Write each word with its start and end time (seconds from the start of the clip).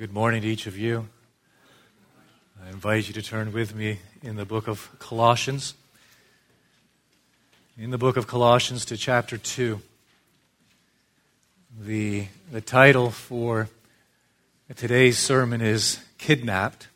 Good 0.00 0.14
morning 0.14 0.40
to 0.40 0.48
each 0.48 0.66
of 0.66 0.78
you. 0.78 1.10
I 2.64 2.70
invite 2.70 3.06
you 3.06 3.12
to 3.12 3.20
turn 3.20 3.52
with 3.52 3.74
me 3.74 3.98
in 4.22 4.36
the 4.36 4.46
book 4.46 4.66
of 4.66 4.88
Colossians. 4.98 5.74
In 7.76 7.90
the 7.90 7.98
book 7.98 8.16
of 8.16 8.26
Colossians 8.26 8.86
to 8.86 8.96
chapter 8.96 9.36
2. 9.36 9.78
The, 11.82 12.28
the 12.50 12.62
title 12.62 13.10
for 13.10 13.68
today's 14.74 15.18
sermon 15.18 15.60
is 15.60 15.98
Kidnapped. 16.16 16.88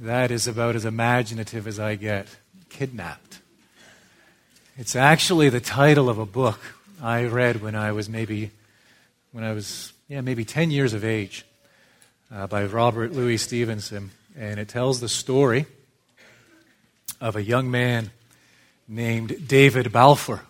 That 0.00 0.30
is 0.30 0.46
about 0.46 0.76
as 0.76 0.84
imaginative 0.84 1.66
as 1.66 1.80
I 1.80 1.96
get. 1.96 2.28
Kidnapped. 2.68 3.40
It's 4.76 4.94
actually 4.94 5.48
the 5.48 5.58
title 5.58 6.08
of 6.08 6.20
a 6.20 6.26
book 6.26 6.60
I 7.02 7.24
read 7.24 7.60
when 7.60 7.74
I 7.74 7.90
was 7.90 8.08
maybe, 8.08 8.52
when 9.32 9.42
I 9.42 9.52
was, 9.52 9.92
yeah, 10.06 10.20
maybe 10.20 10.44
10 10.44 10.70
years 10.70 10.92
of 10.92 11.04
age 11.04 11.44
uh, 12.32 12.46
by 12.46 12.64
Robert 12.64 13.12
Louis 13.12 13.38
Stevenson. 13.38 14.10
And 14.36 14.60
it 14.60 14.68
tells 14.68 15.00
the 15.00 15.08
story 15.08 15.66
of 17.20 17.36
a 17.36 17.42
young 17.42 17.70
man 17.70 18.10
named 18.86 19.48
David 19.48 19.92
Balfour. 19.92 20.42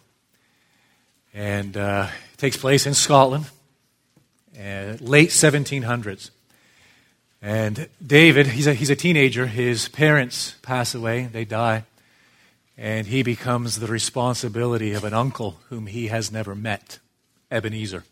And 1.32 1.76
uh, 1.76 2.08
it 2.32 2.38
takes 2.38 2.56
place 2.56 2.86
in 2.86 2.94
Scotland, 2.94 3.46
uh, 4.58 4.96
late 5.00 5.30
1700s. 5.30 6.30
And 7.40 7.88
David, 8.04 8.48
he's 8.48 8.66
a, 8.66 8.74
he's 8.74 8.90
a 8.90 8.96
teenager. 8.96 9.46
His 9.46 9.88
parents 9.88 10.56
pass 10.62 10.94
away, 10.94 11.26
they 11.26 11.44
die. 11.44 11.84
And 12.76 13.06
he 13.06 13.22
becomes 13.22 13.78
the 13.78 13.86
responsibility 13.86 14.92
of 14.92 15.04
an 15.04 15.14
uncle 15.14 15.58
whom 15.68 15.86
he 15.86 16.08
has 16.08 16.30
never 16.30 16.54
met, 16.54 16.98
Ebenezer. 17.50 18.04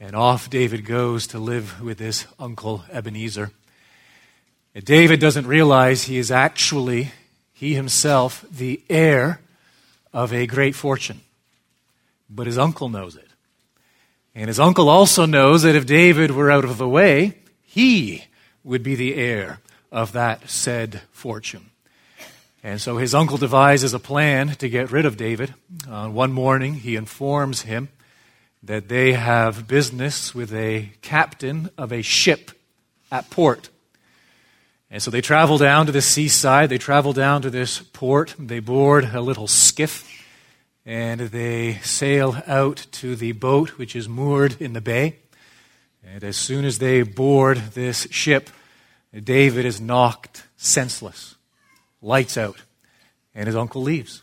And 0.00 0.14
off 0.14 0.48
David 0.48 0.84
goes 0.84 1.26
to 1.28 1.38
live 1.38 1.82
with 1.82 1.98
his 1.98 2.26
uncle 2.38 2.84
Ebenezer. 2.90 3.50
And 4.74 4.84
David 4.84 5.18
doesn't 5.18 5.46
realize 5.46 6.04
he 6.04 6.18
is 6.18 6.30
actually, 6.30 7.10
he 7.52 7.74
himself, 7.74 8.44
the 8.50 8.80
heir 8.88 9.40
of 10.12 10.32
a 10.32 10.46
great 10.46 10.76
fortune. 10.76 11.20
But 12.30 12.46
his 12.46 12.58
uncle 12.58 12.88
knows 12.88 13.16
it. 13.16 13.26
And 14.34 14.46
his 14.46 14.60
uncle 14.60 14.88
also 14.88 15.26
knows 15.26 15.62
that 15.62 15.74
if 15.74 15.84
David 15.84 16.30
were 16.30 16.50
out 16.50 16.64
of 16.64 16.78
the 16.78 16.88
way, 16.88 17.38
he 17.62 18.24
would 18.62 18.84
be 18.84 18.94
the 18.94 19.16
heir 19.16 19.58
of 19.90 20.12
that 20.12 20.48
said 20.48 21.00
fortune. 21.10 21.70
And 22.62 22.80
so 22.80 22.98
his 22.98 23.14
uncle 23.14 23.36
devises 23.36 23.94
a 23.94 23.98
plan 23.98 24.50
to 24.56 24.68
get 24.68 24.92
rid 24.92 25.06
of 25.06 25.16
David. 25.16 25.54
Uh, 25.88 26.08
one 26.08 26.32
morning, 26.32 26.74
he 26.74 26.94
informs 26.94 27.62
him 27.62 27.88
that 28.62 28.88
they 28.88 29.12
have 29.12 29.68
business 29.68 30.34
with 30.34 30.52
a 30.52 30.92
captain 31.02 31.70
of 31.78 31.92
a 31.92 32.02
ship 32.02 32.50
at 33.10 33.30
port. 33.30 33.70
And 34.90 35.02
so 35.02 35.10
they 35.10 35.20
travel 35.20 35.58
down 35.58 35.86
to 35.86 35.92
the 35.92 36.00
seaside, 36.00 36.70
they 36.70 36.78
travel 36.78 37.12
down 37.12 37.42
to 37.42 37.50
this 37.50 37.78
port, 37.78 38.34
they 38.38 38.60
board 38.60 39.10
a 39.12 39.20
little 39.20 39.46
skiff, 39.46 40.08
and 40.86 41.20
they 41.20 41.74
sail 41.82 42.42
out 42.46 42.86
to 42.92 43.14
the 43.14 43.32
boat 43.32 43.76
which 43.78 43.94
is 43.94 44.08
moored 44.08 44.56
in 44.60 44.72
the 44.72 44.80
bay. 44.80 45.16
And 46.02 46.24
as 46.24 46.36
soon 46.36 46.64
as 46.64 46.78
they 46.78 47.02
board 47.02 47.58
this 47.74 48.08
ship, 48.10 48.48
David 49.12 49.66
is 49.66 49.80
knocked 49.80 50.44
senseless, 50.56 51.34
lights 52.00 52.38
out, 52.38 52.62
and 53.34 53.46
his 53.46 53.56
uncle 53.56 53.82
leaves. 53.82 54.22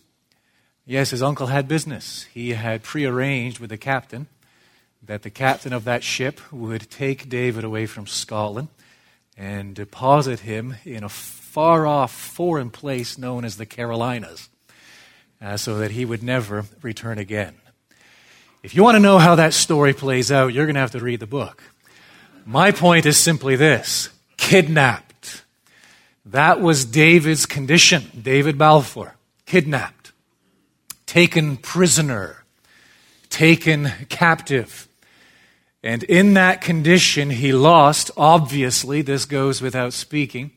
Yes, 0.87 1.09
his 1.09 1.23
uncle 1.23 1.47
had 1.47 1.67
business. 1.67 2.27
He 2.31 2.51
had 2.51 2.83
prearranged 2.83 3.57
with 3.59 3.71
the 3.71 3.77
captain 3.77 4.27
that 5.01 5.23
the 5.23 5.31
captain 5.31 5.73
of 5.73 5.83
that 5.85 6.03
ship 6.03 6.39
would 6.51 6.89
take 6.91 7.27
David 7.27 7.63
away 7.63 7.87
from 7.87 8.05
Scotland 8.05 8.67
and 9.35 9.73
deposit 9.73 10.41
him 10.41 10.75
in 10.85 11.03
a 11.03 11.09
far 11.09 11.87
off 11.87 12.11
foreign 12.13 12.69
place 12.69 13.17
known 13.17 13.45
as 13.45 13.57
the 13.57 13.65
Carolinas 13.65 14.49
uh, 15.41 15.57
so 15.57 15.79
that 15.79 15.91
he 15.91 16.05
would 16.05 16.21
never 16.21 16.65
return 16.83 17.17
again. 17.17 17.55
If 18.61 18.75
you 18.75 18.83
want 18.83 18.95
to 18.95 18.99
know 18.99 19.17
how 19.17 19.35
that 19.35 19.53
story 19.53 19.93
plays 19.93 20.31
out, 20.31 20.53
you're 20.53 20.65
going 20.65 20.75
to 20.75 20.81
have 20.81 20.91
to 20.91 20.99
read 20.99 21.19
the 21.19 21.27
book. 21.27 21.63
My 22.45 22.71
point 22.71 23.07
is 23.07 23.17
simply 23.17 23.55
this 23.55 24.09
kidnapped. 24.37 25.43
That 26.25 26.61
was 26.61 26.85
David's 26.85 27.45
condition. 27.45 28.03
David 28.21 28.57
Balfour, 28.57 29.15
kidnapped 29.45 29.94
taken 31.15 31.55
prisoner, 31.55 32.43
taken 33.29 33.89
captive. 34.09 34.89
And 35.81 36.03
in 36.03 36.33
that 36.33 36.59
condition, 36.59 37.29
he 37.29 37.53
lost, 37.53 38.11
obviously, 38.17 39.01
this 39.01 39.23
goes 39.23 39.61
without 39.61 39.93
speaking, 39.93 40.51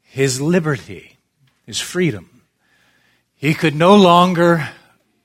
his 0.00 0.40
liberty, 0.40 1.18
his 1.66 1.78
freedom. 1.78 2.40
He 3.36 3.52
could 3.52 3.74
no 3.74 3.94
longer 3.94 4.70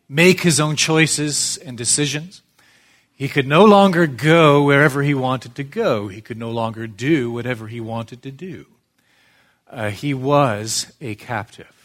make 0.09 0.41
his 0.41 0.59
own 0.59 0.75
choices 0.75 1.55
and 1.55 1.78
decisions. 1.78 2.41
He 3.16 3.29
could 3.29 3.47
no 3.47 3.63
longer 3.63 4.05
go 4.05 4.63
wherever 4.63 5.01
he 5.01 5.13
wanted 5.13 5.55
to 5.55 5.63
go. 5.63 6.09
He 6.09 6.19
could 6.19 6.38
no 6.38 6.51
longer 6.51 6.88
do 6.88 7.31
whatever 7.31 7.67
he 7.67 7.79
wanted 7.79 8.22
to 8.23 8.31
do. 8.31 8.66
Uh, 9.69 9.91
he 9.91 10.13
was 10.13 10.91
a 10.99 11.16
captive. 11.16 11.76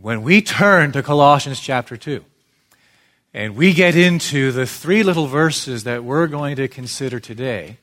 When 0.00 0.22
we 0.22 0.42
turn 0.42 0.92
to 0.92 1.02
Colossians 1.02 1.58
chapter 1.58 1.96
2, 1.96 2.24
and 3.34 3.56
we 3.56 3.72
get 3.72 3.96
into 3.96 4.52
the 4.52 4.64
three 4.64 5.02
little 5.02 5.26
verses 5.26 5.82
that 5.82 6.04
we're 6.04 6.28
going 6.28 6.54
to 6.54 6.68
consider 6.68 7.18
today, 7.18 7.78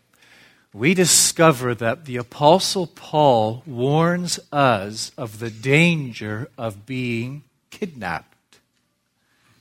we 0.73 0.93
discover 0.93 1.75
that 1.75 2.05
the 2.05 2.15
Apostle 2.15 2.87
Paul 2.87 3.63
warns 3.65 4.39
us 4.49 5.11
of 5.17 5.39
the 5.39 5.49
danger 5.49 6.47
of 6.57 6.85
being 6.85 7.43
kidnapped. 7.69 8.59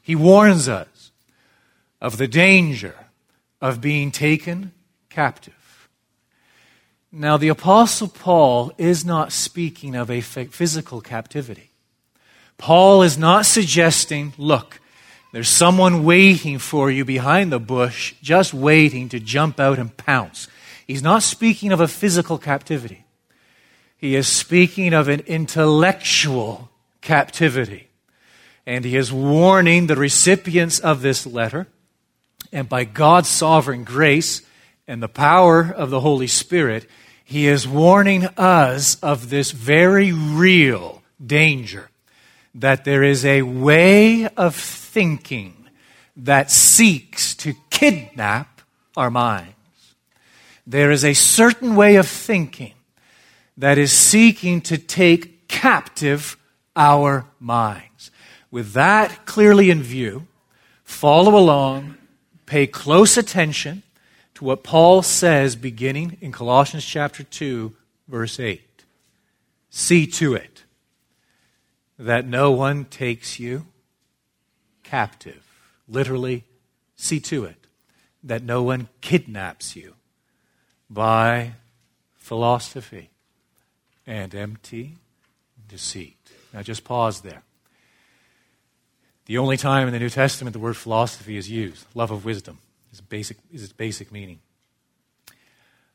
He 0.00 0.15
warns 0.15 0.69
us 0.69 1.10
of 2.00 2.19
the 2.19 2.28
danger 2.28 2.94
of 3.60 3.81
being 3.81 4.12
taken 4.12 4.71
captive. 5.10 5.88
Now, 7.10 7.36
the 7.36 7.48
Apostle 7.48 8.09
Paul 8.09 8.71
is 8.78 9.04
not 9.04 9.32
speaking 9.32 9.97
of 9.97 10.09
a 10.09 10.21
physical 10.21 11.00
captivity. 11.00 11.72
Paul 12.59 13.03
is 13.03 13.19
not 13.19 13.47
suggesting, 13.47 14.32
look, 14.38 14.81
there's 15.32 15.48
someone 15.48 16.04
waiting 16.04 16.59
for 16.59 16.91
you 16.91 17.04
behind 17.04 17.50
the 17.50 17.59
bush, 17.59 18.15
just 18.22 18.54
waiting 18.54 19.09
to 19.09 19.19
jump 19.19 19.59
out 19.59 19.81
and 19.81 19.97
pounce. 19.97 20.47
He's 20.87 21.03
not 21.03 21.25
speaking 21.25 21.72
of 21.72 21.81
a 21.81 21.88
physical 21.88 22.38
captivity. 22.38 23.04
He 23.97 24.15
is 24.15 24.28
speaking 24.28 24.94
of 24.94 25.09
an 25.09 25.20
intellectual 25.26 26.70
captivity. 27.00 27.88
And 28.66 28.84
he 28.84 28.97
is 28.97 29.12
warning 29.12 29.86
the 29.86 29.97
recipients 29.97 30.78
of 30.78 31.03
this 31.03 31.26
letter, 31.26 31.66
and 32.53 32.69
by 32.69 32.84
God's 32.84 33.28
sovereign 33.28 33.82
grace 33.84 34.42
and 34.86 35.03
the 35.03 35.09
power 35.09 35.62
of 35.62 35.91
the 35.91 36.00
Holy 36.00 36.28
Spirit, 36.28 36.86
he 37.25 37.48
is 37.48 37.66
warning 37.66 38.26
us 38.36 38.97
of 39.03 39.31
this 39.31 39.50
very 39.50 40.12
real 40.12 41.03
danger 41.25 41.91
that 42.54 42.84
there 42.84 43.03
is 43.03 43.25
a 43.25 43.42
way 43.42 44.28
of 44.28 44.54
thinking 44.54 45.54
that 46.16 46.50
seeks 46.50 47.34
to 47.34 47.54
kidnap 47.70 48.60
our 48.97 49.10
minds. 49.10 49.54
There 50.66 50.91
is 50.91 51.04
a 51.04 51.15
certain 51.15 51.75
way 51.75 51.97
of 51.97 52.06
thinking 52.06 52.75
that 53.56 53.76
is 53.76 53.92
seeking 53.92 54.60
to 54.62 54.78
take 54.78 55.48
captive 55.48 56.37
our 56.76 57.26
minds. 57.41 58.10
With 58.50 58.72
that 58.72 59.26
clearly 59.26 59.71
in 59.71 59.82
view, 59.82 60.26
follow 60.84 61.36
along, 61.36 61.97
pay 62.47 62.66
close 62.66 63.16
attention 63.16 63.82
to 64.34 64.44
what 64.44 64.62
Paul 64.62 65.03
says 65.03 65.56
beginning 65.56 66.18
in 66.21 66.33
Colossians 66.33 66.84
chapter 66.84 67.22
2, 67.22 67.74
verse 68.09 68.39
8. 68.39 68.62
See 69.71 70.06
to 70.06 70.34
it 70.34 70.53
that 71.98 72.26
no 72.26 72.50
one 72.50 72.84
takes 72.86 73.38
you 73.38 73.66
captive. 74.82 75.42
Literally, 75.88 76.44
see 76.96 77.20
to 77.20 77.44
it 77.44 77.66
that 78.22 78.42
no 78.42 78.62
one 78.62 78.88
kidnaps 79.00 79.76
you 79.76 79.94
by 80.88 81.52
philosophy 82.14 83.10
and 84.06 84.34
empty 84.34 84.96
deceit. 85.68 86.16
Now, 86.52 86.62
just 86.62 86.84
pause 86.84 87.20
there. 87.20 87.42
The 89.26 89.38
only 89.38 89.56
time 89.56 89.86
in 89.86 89.92
the 89.92 89.98
New 89.98 90.10
Testament 90.10 90.52
the 90.52 90.58
word 90.58 90.76
philosophy 90.76 91.36
is 91.36 91.50
used, 91.50 91.86
love 91.94 92.10
of 92.10 92.24
wisdom, 92.24 92.58
is, 92.92 93.00
basic, 93.00 93.38
is 93.52 93.62
its 93.62 93.72
basic 93.72 94.12
meaning. 94.12 94.41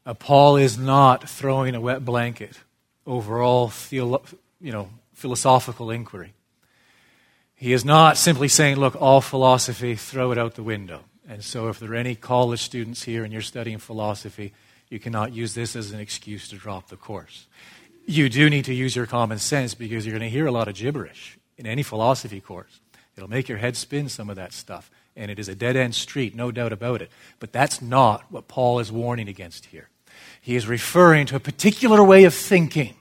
Uh, 0.05 0.15
Paul 0.15 0.57
is 0.57 0.77
not 0.77 1.29
throwing 1.29 1.75
a 1.75 1.81
wet 1.81 2.03
blanket 2.03 2.59
over 3.05 3.41
all 3.41 3.69
theolo- 3.69 4.25
you 4.59 4.71
know, 4.71 4.89
philosophical 5.19 5.91
inquiry. 5.91 6.33
He 7.55 7.73
is 7.73 7.83
not 7.83 8.17
simply 8.17 8.47
saying, 8.47 8.77
look, 8.77 8.95
all 9.01 9.21
philosophy, 9.21 9.95
throw 9.95 10.31
it 10.31 10.37
out 10.37 10.55
the 10.55 10.63
window. 10.63 11.01
And 11.27 11.43
so, 11.43 11.67
if 11.67 11.77
there 11.77 11.91
are 11.91 11.95
any 11.95 12.15
college 12.15 12.61
students 12.61 13.03
here 13.03 13.23
and 13.23 13.31
you're 13.31 13.41
studying 13.43 13.77
philosophy, 13.77 14.53
You 14.89 14.99
cannot 14.99 15.33
use 15.33 15.53
this 15.53 15.75
as 15.75 15.91
an 15.91 15.99
excuse 15.99 16.47
to 16.49 16.55
drop 16.55 16.89
the 16.89 16.95
course. 16.95 17.47
You 18.05 18.27
do 18.27 18.49
need 18.49 18.65
to 18.65 18.73
use 18.73 18.95
your 18.95 19.05
common 19.05 19.37
sense 19.37 19.75
because 19.75 20.05
you're 20.05 20.17
going 20.17 20.29
to 20.29 20.35
hear 20.35 20.47
a 20.47 20.51
lot 20.51 20.67
of 20.67 20.73
gibberish 20.73 21.37
in 21.57 21.67
any 21.67 21.83
philosophy 21.83 22.41
course. 22.41 22.79
It'll 23.15 23.29
make 23.29 23.47
your 23.47 23.59
head 23.59 23.77
spin 23.77 24.09
some 24.09 24.29
of 24.29 24.35
that 24.37 24.53
stuff. 24.53 24.89
And 25.15 25.29
it 25.29 25.37
is 25.37 25.49
a 25.49 25.55
dead 25.55 25.75
end 25.75 25.95
street, 25.95 26.33
no 26.33 26.49
doubt 26.49 26.73
about 26.73 27.01
it. 27.01 27.11
But 27.39 27.51
that's 27.51 27.81
not 27.81 28.31
what 28.31 28.47
Paul 28.47 28.79
is 28.79 28.91
warning 28.91 29.27
against 29.27 29.67
here. 29.67 29.89
He 30.41 30.55
is 30.55 30.67
referring 30.67 31.27
to 31.27 31.35
a 31.35 31.39
particular 31.39 32.03
way 32.03 32.23
of 32.23 32.33
thinking 32.33 32.95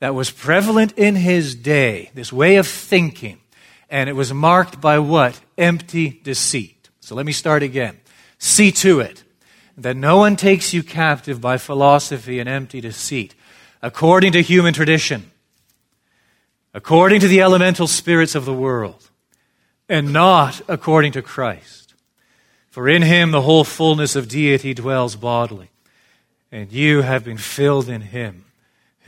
that 0.00 0.14
was 0.14 0.30
prevalent 0.30 0.92
in 0.96 1.16
his 1.16 1.54
day, 1.54 2.10
this 2.14 2.32
way 2.32 2.56
of 2.56 2.66
thinking. 2.66 3.38
And 3.90 4.08
it 4.08 4.14
was 4.14 4.32
marked 4.32 4.80
by 4.80 4.98
what? 4.98 5.40
Empty 5.56 6.20
deceit. 6.22 6.88
So 7.00 7.14
let 7.14 7.26
me 7.26 7.32
start 7.32 7.62
again. 7.62 7.98
See 8.38 8.70
to 8.72 9.00
it 9.00 9.24
that 9.76 9.96
no 9.96 10.18
one 10.18 10.36
takes 10.36 10.74
you 10.74 10.82
captive 10.82 11.40
by 11.40 11.56
philosophy 11.56 12.38
and 12.38 12.48
empty 12.48 12.80
deceit, 12.80 13.34
according 13.80 14.32
to 14.32 14.42
human 14.42 14.74
tradition, 14.74 15.30
according 16.74 17.20
to 17.20 17.28
the 17.28 17.40
elemental 17.40 17.86
spirits 17.86 18.34
of 18.34 18.44
the 18.44 18.52
world, 18.52 19.08
and 19.88 20.12
not 20.12 20.60
according 20.68 21.12
to 21.12 21.22
Christ. 21.22 21.94
For 22.70 22.88
in 22.88 23.02
him 23.02 23.30
the 23.30 23.42
whole 23.42 23.64
fullness 23.64 24.14
of 24.16 24.28
deity 24.28 24.74
dwells 24.74 25.16
bodily, 25.16 25.70
and 26.52 26.70
you 26.72 27.02
have 27.02 27.24
been 27.24 27.38
filled 27.38 27.88
in 27.88 28.02
him, 28.02 28.44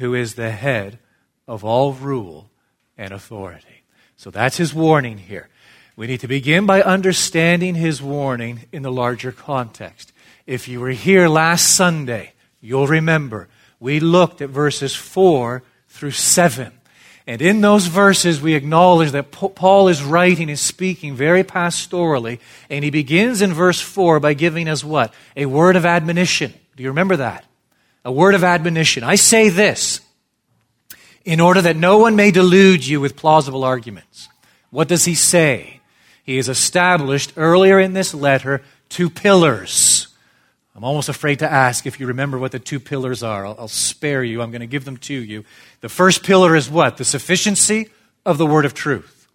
who 0.01 0.15
is 0.15 0.35
the 0.35 0.51
head 0.51 0.99
of 1.47 1.65
all 1.65 1.93
rule 1.93 2.51
and 2.97 3.13
authority. 3.13 3.85
So 4.17 4.31
that's 4.31 4.57
his 4.57 4.75
warning 4.75 5.19
here. 5.19 5.49
We 5.95 6.07
need 6.07 6.21
to 6.21 6.29
begin 6.29 6.67
by 6.67 6.83
understanding 6.83 7.75
his 7.75 8.03
warning 8.03 8.65
in 8.73 8.83
the 8.83 8.91
larger 8.91 9.33
context. 9.33 10.13
If 10.47 10.69
you 10.69 10.81
were 10.81 10.91
here 10.91 11.29
last 11.29 11.77
Sunday, 11.77 12.33
you'll 12.61 12.87
remember 12.87 13.49
we 13.79 14.01
looked 14.01 14.41
at 14.41 14.51
verses 14.51 14.95
4 14.95 15.63
through 15.89 16.11
7. 16.13 16.73
And 17.27 17.43
in 17.43 17.61
those 17.61 17.87
verses, 17.87 18.41
we 18.41 18.55
acknowledge 18.55 19.13
that 19.13 19.31
Paul 19.31 19.89
is 19.89 20.03
writing 20.03 20.49
and 20.49 20.59
speaking 20.59 21.15
very 21.15 21.45
pastorally. 21.45 22.41
And 22.69 22.83
he 22.85 22.91
begins 22.91 23.43
in 23.43 23.53
verse 23.53 23.81
4 23.81 24.21
by 24.21 24.35
giving 24.35 24.69
us 24.69 24.83
what? 24.83 25.13
A 25.37 25.47
word 25.47 25.77
of 25.77 25.87
admonition. 25.87 26.53
Do 26.77 26.83
you 26.83 26.89
remember 26.89 27.17
that? 27.17 27.45
A 28.05 28.13
word 28.13 28.35
of 28.35 28.45
admonition. 28.45 29.05
I 29.05 29.17
say 29.17 29.49
this 29.49 30.01
in 31.25 31.41
order 31.41 31.63
that 31.63 31.77
no 31.77 31.99
one 31.99 32.17
may 32.17 32.31
delude 32.31 32.87
you 32.87 33.01
with 33.01 33.17
plausible 33.17 33.65
arguments. 33.65 34.29
What 34.71 34.89
does 34.89 35.05
he 35.05 35.15
say? 35.15 35.81
He 36.25 36.37
has 36.37 36.49
established 36.49 37.35
earlier 37.37 37.79
in 37.79 37.93
this 37.93 38.15
letter 38.15 38.63
two 38.89 39.11
pillars 39.11 40.09
I'm 40.81 40.85
almost 40.85 41.11
afraid 41.11 41.41
to 41.41 41.53
ask 41.53 41.87
if 41.87 42.01
you 42.01 42.07
remember 42.07 42.39
what 42.39 42.53
the 42.53 42.59
two 42.59 42.81
pillars 42.81 43.23
are. 43.23 43.45
I'll, 43.45 43.57
I'll 43.59 43.69
spare 43.69 44.25
you. 44.25 44.41
I'm 44.41 44.51
going 44.51 44.63
to 44.63 44.67
give 44.67 44.87
them 44.87 44.97
to 44.97 45.15
you. 45.15 45.45
The 45.83 45.91
first 45.91 46.23
pillar 46.23 46.57
is 46.57 46.71
what? 46.71 46.97
The 46.97 47.05
sufficiency 47.05 47.91
of 48.25 48.39
the 48.39 48.47
Word 48.47 48.65
of 48.65 48.73
truth. 48.73 49.29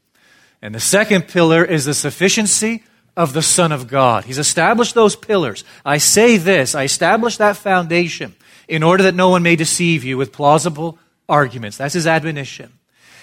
And 0.62 0.74
the 0.74 0.80
second 0.80 1.28
pillar 1.28 1.64
is 1.64 1.86
the 1.86 1.94
sufficiency 1.94 2.84
of 3.16 3.34
the 3.34 3.44
Son 3.44 3.72
of 3.72 3.88
God. 3.88 4.26
He's 4.26 4.40
established 4.40 4.96
those 4.96 5.16
pillars. 5.16 5.64
I 5.86 6.00
say 6.00 6.38
this, 6.38 6.74
I 6.74 6.84
establish 6.84 7.38
that 7.38 7.58
foundation 7.58 8.36
in 8.68 8.84
order 8.84 9.04
that 9.04 9.16
no 9.16 9.30
one 9.30 9.44
may 9.44 9.56
deceive 9.56 10.04
you 10.04 10.18
with 10.18 10.32
plausible 10.32 10.98
arguments. 11.28 11.78
That's 11.78 11.94
his 11.94 12.08
admonition. 12.08 12.74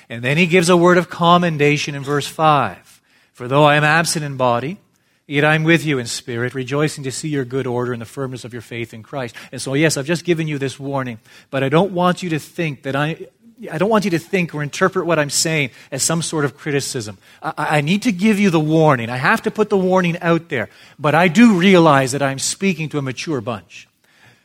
And 0.09 0.23
then 0.23 0.37
he 0.37 0.47
gives 0.47 0.69
a 0.69 0.77
word 0.77 0.99
of 0.99 1.09
commendation 1.09 1.95
in 1.95 2.03
verse 2.03 2.27
5. 2.27 3.01
For 3.33 3.49
though 3.49 3.65
I 3.65 3.77
am 3.77 3.85
absent 3.85 4.25
in 4.25 4.37
body, 4.37 4.79
Yet 5.27 5.45
I'm 5.45 5.65
with 5.65 5.85
you 5.87 5.99
in 5.99 6.07
spirit, 6.07 6.53
rejoicing 6.53 7.05
to 7.05 7.13
see 7.13 7.29
your 7.29 7.45
good 7.45 7.67
order 7.67 7.93
and 7.93 8.03
the 8.03 8.07
firmness 8.07 8.45
of 8.45 8.53
your 8.53 8.61
faith 8.61 8.93
in 8.93 9.03
Christ. 9.03 9.37
And 9.53 9.63
so, 9.63 9.75
yes, 9.75 9.97
I've 9.97 10.05
just 10.05 10.25
given 10.25 10.49
you 10.49 10.59
this 10.59 10.79
warning, 10.79 11.21
but 11.51 11.63
I 11.63 11.69
don't 11.69 11.93
want 11.93 12.23
you 12.23 12.31
to 12.31 12.39
think 12.39 12.83
that 12.83 12.97
I. 12.97 13.29
I 13.71 13.79
don't 13.79 13.91
want 13.91 14.05
you 14.05 14.11
to 14.11 14.19
think 14.19 14.57
or 14.57 14.63
interpret 14.65 15.07
what 15.07 15.21
I'm 15.21 15.31
saying 15.31 15.71
as 15.93 16.03
some 16.03 16.21
sort 16.21 16.45
of 16.45 16.57
criticism. 16.57 17.19
I, 17.41 17.53
I 17.57 17.81
need 17.81 18.03
to 18.03 18.11
give 18.11 18.41
you 18.41 18.51
the 18.51 18.59
warning. 18.59 19.09
I 19.09 19.19
have 19.19 19.43
to 19.43 19.53
put 19.53 19.71
the 19.71 19.79
warning 19.79 20.19
out 20.19 20.49
there. 20.49 20.69
But 20.99 21.15
I 21.15 21.29
do 21.29 21.55
realize 21.55 22.11
that 22.11 22.23
I'm 22.23 22.41
speaking 22.41 22.89
to 22.89 22.99
a 22.99 23.03
mature 23.03 23.41
bunch. 23.41 23.87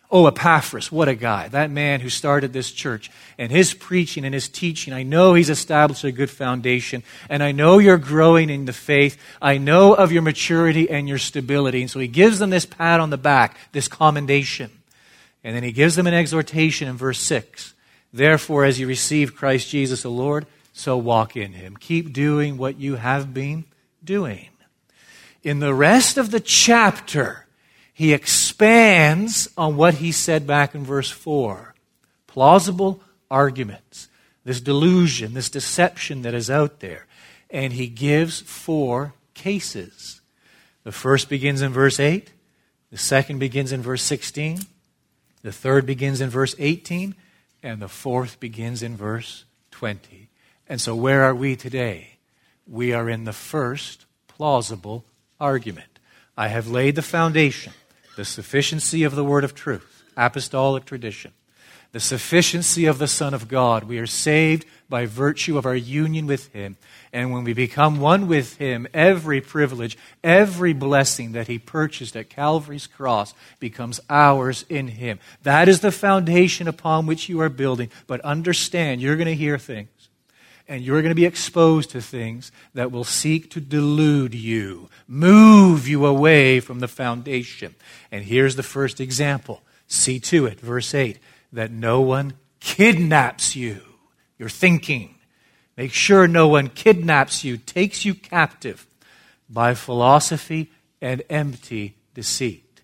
Oh, 0.09 0.27
Epaphras, 0.27 0.89
what 0.89 1.09
a 1.09 1.15
guy. 1.15 1.49
That 1.49 1.69
man 1.69 1.99
who 1.99 2.09
started 2.09 2.53
this 2.53 2.71
church. 2.71 3.11
And 3.37 3.51
his 3.51 3.73
preaching 3.73 4.23
and 4.23 4.33
his 4.33 4.47
teaching, 4.47 4.93
I 4.93 5.03
know 5.03 5.33
he's 5.33 5.49
established 5.49 6.05
a 6.05 6.13
good 6.13 6.29
foundation. 6.29 7.03
And 7.29 7.43
I 7.43 7.51
know 7.51 7.77
you're 7.79 7.97
growing 7.97 8.49
in 8.49 8.63
the 8.65 8.73
faith. 8.73 9.17
I 9.41 9.57
know 9.57 9.93
of 9.93 10.13
your 10.13 10.21
maturity 10.21 10.89
and 10.89 11.09
your 11.09 11.17
stability. 11.17 11.81
And 11.81 11.91
so 11.91 11.99
he 11.99 12.07
gives 12.07 12.39
them 12.39 12.51
this 12.51 12.65
pat 12.65 13.01
on 13.01 13.09
the 13.09 13.17
back, 13.17 13.57
this 13.73 13.89
commendation. 13.89 14.71
And 15.43 15.53
then 15.53 15.63
he 15.63 15.73
gives 15.73 15.95
them 15.95 16.07
an 16.07 16.13
exhortation 16.13 16.87
in 16.87 16.95
verse 16.95 17.19
6. 17.19 17.73
Therefore, 18.13 18.63
as 18.63 18.79
you 18.79 18.87
receive 18.87 19.35
Christ 19.35 19.69
Jesus 19.69 20.03
the 20.03 20.09
Lord, 20.09 20.45
so 20.71 20.95
walk 20.95 21.35
in 21.35 21.51
him. 21.51 21.75
Keep 21.75 22.13
doing 22.13 22.57
what 22.57 22.79
you 22.79 22.95
have 22.95 23.33
been 23.33 23.65
doing. 24.03 24.47
In 25.43 25.59
the 25.59 25.73
rest 25.73 26.17
of 26.17 26.31
the 26.31 26.39
chapter, 26.39 27.46
he 27.97 28.13
expands 28.13 29.49
on 29.57 29.75
what 29.75 29.95
he 29.95 30.11
said 30.11 30.45
back 30.45 30.75
in 30.75 30.83
verse 30.83 31.09
4. 31.09 31.73
Plausible 32.27 33.01
arguments, 33.31 34.07
this 34.43 34.61
delusion, 34.61 35.33
this 35.33 35.49
deception 35.49 36.21
that 36.21 36.35
is 36.35 36.47
out 36.47 36.79
there. 36.79 37.07
And 37.49 37.73
he 37.73 37.87
gives 37.87 38.39
four 38.39 39.15
cases. 39.33 40.21
The 40.83 40.91
first 40.91 41.27
begins 41.27 41.63
in 41.63 41.73
verse 41.73 41.99
8, 41.99 42.31
the 42.91 42.99
second 42.99 43.39
begins 43.39 43.71
in 43.71 43.81
verse 43.81 44.03
16, 44.03 44.59
the 45.41 45.51
third 45.51 45.87
begins 45.87 46.21
in 46.21 46.29
verse 46.29 46.53
18, 46.59 47.15
and 47.63 47.81
the 47.81 47.87
fourth 47.87 48.39
begins 48.39 48.83
in 48.83 48.95
verse 48.95 49.43
20. 49.71 50.29
And 50.69 50.79
so, 50.79 50.95
where 50.95 51.23
are 51.23 51.33
we 51.33 51.55
today? 51.55 52.19
We 52.67 52.93
are 52.93 53.09
in 53.09 53.23
the 53.23 53.33
first 53.33 54.05
plausible 54.27 55.03
argument. 55.39 55.97
I 56.37 56.49
have 56.49 56.67
laid 56.67 56.93
the 56.93 57.01
foundation 57.01 57.73
the 58.17 58.25
sufficiency 58.25 59.03
of 59.03 59.15
the 59.15 59.23
word 59.23 59.43
of 59.43 59.53
truth, 59.53 60.03
apostolic 60.17 60.85
tradition, 60.85 61.31
the 61.91 61.99
sufficiency 61.99 62.85
of 62.85 62.97
the 62.97 63.07
Son 63.07 63.33
of 63.33 63.47
God. 63.47 63.83
We 63.83 63.99
are 63.99 64.07
saved 64.07 64.65
by 64.89 65.05
virtue 65.05 65.57
of 65.57 65.67
our 65.67 65.75
union 65.75 66.25
with 66.25 66.51
Him. 66.51 66.77
And 67.13 67.31
when 67.31 67.43
we 67.43 67.53
become 67.53 67.99
one 67.99 68.27
with 68.27 68.57
Him, 68.57 68.87
every 68.91 69.39
privilege, 69.39 69.97
every 70.23 70.73
blessing 70.73 71.33
that 71.33 71.47
He 71.47 71.59
purchased 71.59 72.17
at 72.17 72.29
Calvary's 72.29 72.87
cross 72.87 73.35
becomes 73.59 73.99
ours 74.09 74.65
in 74.67 74.87
Him. 74.87 75.19
That 75.43 75.69
is 75.69 75.81
the 75.81 75.91
foundation 75.91 76.67
upon 76.67 77.05
which 77.05 77.29
you 77.29 77.39
are 77.41 77.49
building. 77.49 77.91
But 78.07 78.19
understand, 78.21 78.99
you're 78.99 79.15
going 79.15 79.27
to 79.27 79.35
hear 79.35 79.59
things 79.59 79.89
and 80.67 80.81
you're 80.81 81.01
going 81.01 81.11
to 81.11 81.15
be 81.15 81.25
exposed 81.25 81.91
to 81.91 82.01
things 82.01 82.51
that 82.73 82.91
will 82.91 83.03
seek 83.03 83.49
to 83.51 83.61
delude 83.61 84.35
you, 84.35 84.89
move 85.07 85.87
you 85.87 86.05
away 86.05 86.59
from 86.59 86.79
the 86.79 86.87
foundation. 86.87 87.75
And 88.11 88.25
here's 88.25 88.55
the 88.55 88.63
first 88.63 88.99
example. 88.99 89.61
See 89.87 90.19
to 90.19 90.45
it, 90.45 90.59
verse 90.59 90.93
8, 90.93 91.19
that 91.53 91.71
no 91.71 92.01
one 92.01 92.33
kidnaps 92.59 93.55
you. 93.55 93.81
You're 94.37 94.49
thinking. 94.49 95.15
Make 95.77 95.93
sure 95.93 96.27
no 96.27 96.47
one 96.47 96.69
kidnaps 96.69 97.43
you, 97.43 97.57
takes 97.57 98.03
you 98.03 98.13
captive 98.13 98.85
by 99.49 99.73
philosophy 99.73 100.71
and 101.01 101.23
empty 101.29 101.95
deceit. 102.13 102.81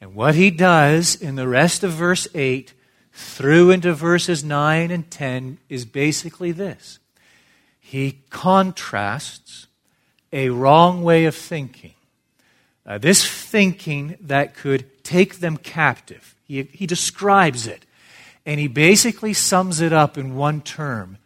And 0.00 0.14
what 0.14 0.34
he 0.34 0.50
does 0.50 1.14
in 1.14 1.36
the 1.36 1.46
rest 1.46 1.84
of 1.84 1.92
verse 1.92 2.26
8 2.34 2.72
through 3.12 3.70
into 3.70 3.92
verses 3.92 4.42
9 4.42 4.90
and 4.90 5.10
10 5.10 5.58
is 5.68 5.84
basically 5.84 6.52
this 6.52 6.99
he 7.90 8.20
contrasts 8.30 9.66
a 10.32 10.50
wrong 10.50 11.02
way 11.02 11.24
of 11.24 11.34
thinking. 11.34 11.94
Uh, 12.86 12.98
this 12.98 13.28
thinking 13.28 14.16
that 14.20 14.54
could 14.54 15.02
take 15.02 15.40
them 15.40 15.56
captive. 15.56 16.36
He, 16.44 16.62
he 16.62 16.86
describes 16.86 17.66
it. 17.66 17.84
And 18.46 18.60
he 18.60 18.68
basically 18.68 19.32
sums 19.32 19.80
it 19.80 19.92
up 19.92 20.16
in 20.16 20.36
one 20.36 20.60
term 20.60 21.18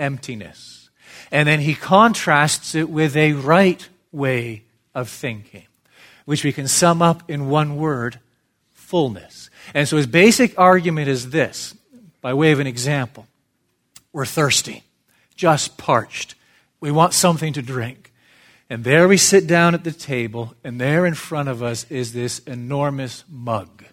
emptiness. 0.00 0.90
And 1.30 1.46
then 1.46 1.60
he 1.60 1.76
contrasts 1.76 2.74
it 2.74 2.90
with 2.90 3.16
a 3.16 3.34
right 3.34 3.88
way 4.10 4.64
of 4.92 5.08
thinking, 5.08 5.68
which 6.24 6.42
we 6.42 6.52
can 6.52 6.66
sum 6.66 7.02
up 7.02 7.30
in 7.30 7.48
one 7.48 7.76
word 7.76 8.18
fullness. 8.72 9.48
And 9.74 9.86
so 9.86 9.96
his 9.96 10.08
basic 10.08 10.58
argument 10.58 11.06
is 11.06 11.30
this, 11.30 11.72
by 12.20 12.34
way 12.34 12.50
of 12.50 12.58
an 12.58 12.66
example. 12.66 13.28
We're 14.12 14.26
thirsty 14.26 14.82
just 15.40 15.78
parched. 15.78 16.34
We 16.80 16.90
want 16.90 17.14
something 17.14 17.54
to 17.54 17.62
drink. 17.62 18.12
And 18.68 18.84
there 18.84 19.08
we 19.08 19.16
sit 19.16 19.46
down 19.46 19.74
at 19.74 19.84
the 19.84 19.90
table, 19.90 20.54
and 20.62 20.78
there 20.78 21.06
in 21.06 21.14
front 21.14 21.48
of 21.48 21.62
us 21.62 21.90
is 21.90 22.12
this 22.12 22.40
enormous 22.40 23.24
mug. 23.26 23.84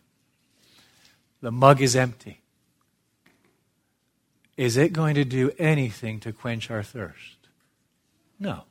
The 1.40 1.52
mug 1.52 1.82
is 1.82 1.96
empty. 1.96 2.42
Is 4.58 4.76
it 4.76 4.92
going 4.92 5.16
to 5.16 5.24
do 5.24 5.52
anything 5.58 6.20
to 6.20 6.34
quench 6.34 6.70
our 6.70 6.84
thirst? 6.84 7.38
No. 8.38 8.64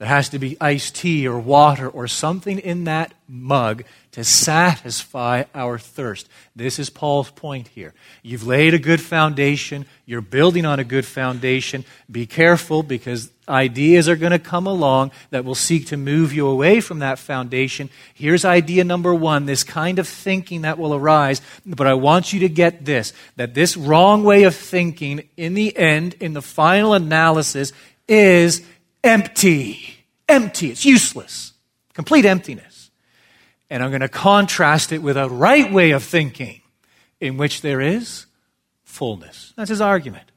There 0.00 0.08
has 0.08 0.30
to 0.30 0.38
be 0.38 0.56
iced 0.62 0.94
tea 0.94 1.28
or 1.28 1.38
water 1.38 1.86
or 1.86 2.08
something 2.08 2.58
in 2.58 2.84
that 2.84 3.12
mug 3.28 3.84
to 4.12 4.24
satisfy 4.24 5.44
our 5.54 5.78
thirst. 5.78 6.26
This 6.56 6.78
is 6.78 6.88
Paul's 6.88 7.30
point 7.30 7.68
here. 7.68 7.92
You've 8.22 8.46
laid 8.46 8.72
a 8.72 8.78
good 8.78 9.02
foundation, 9.02 9.84
you're 10.06 10.22
building 10.22 10.64
on 10.64 10.80
a 10.80 10.84
good 10.84 11.04
foundation. 11.04 11.84
Be 12.10 12.24
careful 12.24 12.82
because 12.82 13.30
ideas 13.46 14.08
are 14.08 14.16
going 14.16 14.32
to 14.32 14.38
come 14.38 14.66
along 14.66 15.10
that 15.32 15.44
will 15.44 15.54
seek 15.54 15.88
to 15.88 15.98
move 15.98 16.32
you 16.32 16.46
away 16.46 16.80
from 16.80 17.00
that 17.00 17.18
foundation. 17.18 17.90
Here's 18.14 18.46
idea 18.46 18.84
number 18.84 19.12
one 19.12 19.44
this 19.44 19.64
kind 19.64 19.98
of 19.98 20.08
thinking 20.08 20.62
that 20.62 20.78
will 20.78 20.94
arise. 20.94 21.42
But 21.66 21.86
I 21.86 21.92
want 21.92 22.32
you 22.32 22.40
to 22.40 22.48
get 22.48 22.86
this 22.86 23.12
that 23.36 23.52
this 23.52 23.76
wrong 23.76 24.24
way 24.24 24.44
of 24.44 24.54
thinking, 24.56 25.28
in 25.36 25.52
the 25.52 25.76
end, 25.76 26.14
in 26.20 26.32
the 26.32 26.40
final 26.40 26.94
analysis, 26.94 27.74
is 28.08 28.62
empty. 29.02 30.04
Empty. 30.28 30.70
It's 30.70 30.84
useless. 30.84 31.52
Complete 31.94 32.24
emptiness. 32.24 32.90
And 33.68 33.82
I'm 33.82 33.90
going 33.90 34.00
to 34.00 34.08
contrast 34.08 34.92
it 34.92 35.02
with 35.02 35.16
a 35.16 35.28
right 35.28 35.72
way 35.72 35.92
of 35.92 36.02
thinking 36.02 36.60
in 37.20 37.36
which 37.36 37.62
there 37.62 37.80
is 37.80 38.26
fullness. 38.82 39.52
That's 39.56 39.70
his 39.70 39.80
argument. 39.80 40.30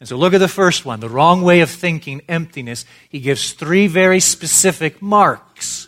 And 0.00 0.08
so 0.08 0.16
look 0.16 0.34
at 0.34 0.38
the 0.38 0.48
first 0.48 0.84
one 0.84 0.98
the 0.98 1.08
wrong 1.08 1.42
way 1.42 1.60
of 1.60 1.70
thinking, 1.70 2.22
emptiness. 2.28 2.84
He 3.08 3.20
gives 3.20 3.52
three 3.52 3.86
very 3.86 4.18
specific 4.18 5.00
marks. 5.00 5.86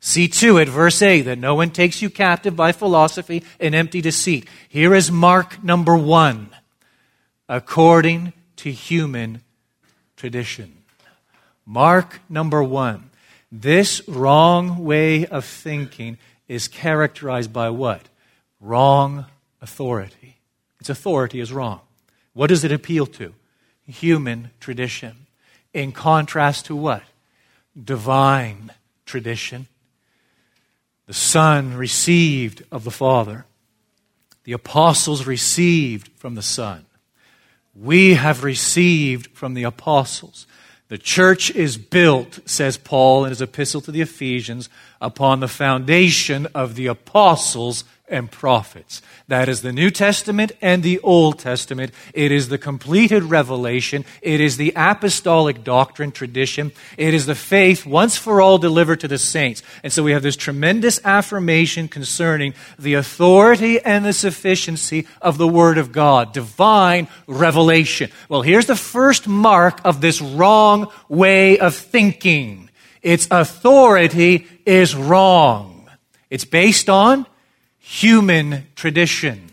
See 0.00 0.28
to 0.28 0.56
it, 0.56 0.66
verse 0.66 1.02
8, 1.02 1.22
that 1.22 1.38
no 1.38 1.54
one 1.54 1.70
takes 1.70 2.00
you 2.00 2.08
captive 2.08 2.56
by 2.56 2.72
philosophy 2.72 3.44
and 3.60 3.74
empty 3.74 4.00
deceit. 4.00 4.48
Here 4.66 4.94
is 4.94 5.12
mark 5.12 5.62
number 5.62 5.94
one 5.94 6.48
according 7.50 8.32
to 8.56 8.72
human 8.72 9.42
tradition. 10.16 10.79
Mark 11.70 12.18
number 12.28 12.64
one. 12.64 13.10
This 13.52 14.02
wrong 14.08 14.82
way 14.82 15.24
of 15.24 15.44
thinking 15.44 16.18
is 16.48 16.66
characterized 16.66 17.52
by 17.52 17.70
what? 17.70 18.02
Wrong 18.60 19.26
authority. 19.62 20.38
Its 20.80 20.90
authority 20.90 21.38
is 21.38 21.52
wrong. 21.52 21.78
What 22.32 22.48
does 22.48 22.64
it 22.64 22.72
appeal 22.72 23.06
to? 23.06 23.34
Human 23.86 24.50
tradition. 24.58 25.26
In 25.72 25.92
contrast 25.92 26.66
to 26.66 26.74
what? 26.74 27.04
Divine 27.80 28.72
tradition. 29.06 29.68
The 31.06 31.14
Son 31.14 31.76
received 31.76 32.64
of 32.72 32.82
the 32.82 32.90
Father. 32.90 33.46
The 34.42 34.54
apostles 34.54 35.24
received 35.24 36.08
from 36.16 36.34
the 36.34 36.42
Son. 36.42 36.84
We 37.76 38.14
have 38.14 38.42
received 38.42 39.28
from 39.36 39.54
the 39.54 39.62
apostles. 39.62 40.48
The 40.90 40.98
church 40.98 41.52
is 41.52 41.76
built, 41.76 42.40
says 42.46 42.76
Paul 42.76 43.24
in 43.24 43.30
his 43.30 43.40
epistle 43.40 43.80
to 43.82 43.92
the 43.92 44.00
Ephesians, 44.00 44.68
upon 45.00 45.40
the 45.40 45.48
foundation 45.48 46.46
of 46.54 46.74
the 46.74 46.86
apostles 46.86 47.84
and 48.10 48.30
prophets. 48.30 49.00
That 49.28 49.48
is 49.48 49.62
the 49.62 49.72
New 49.72 49.90
Testament 49.90 50.50
and 50.60 50.82
the 50.82 50.98
Old 50.98 51.38
Testament. 51.38 51.92
It 52.12 52.32
is 52.32 52.48
the 52.48 52.58
completed 52.58 53.22
revelation. 53.22 54.04
It 54.20 54.40
is 54.40 54.56
the 54.56 54.72
apostolic 54.74 55.62
doctrine 55.62 56.10
tradition. 56.10 56.72
It 56.98 57.14
is 57.14 57.26
the 57.26 57.36
faith 57.36 57.86
once 57.86 58.16
for 58.16 58.40
all 58.40 58.58
delivered 58.58 59.00
to 59.00 59.08
the 59.08 59.18
saints. 59.18 59.62
And 59.84 59.92
so 59.92 60.02
we 60.02 60.12
have 60.12 60.24
this 60.24 60.36
tremendous 60.36 61.00
affirmation 61.04 61.86
concerning 61.86 62.54
the 62.78 62.94
authority 62.94 63.80
and 63.80 64.04
the 64.04 64.12
sufficiency 64.12 65.06
of 65.22 65.38
the 65.38 65.48
Word 65.48 65.78
of 65.78 65.92
God, 65.92 66.32
divine 66.32 67.06
revelation. 67.28 68.10
Well, 68.28 68.42
here's 68.42 68.66
the 68.66 68.76
first 68.76 69.28
mark 69.28 69.80
of 69.84 70.00
this 70.00 70.20
wrong 70.20 70.90
way 71.08 71.58
of 71.58 71.76
thinking. 71.76 72.69
Its 73.02 73.26
authority 73.30 74.46
is 74.66 74.94
wrong. 74.94 75.88
It's 76.28 76.44
based 76.44 76.88
on 76.88 77.26
human 77.78 78.66
tradition. 78.76 79.50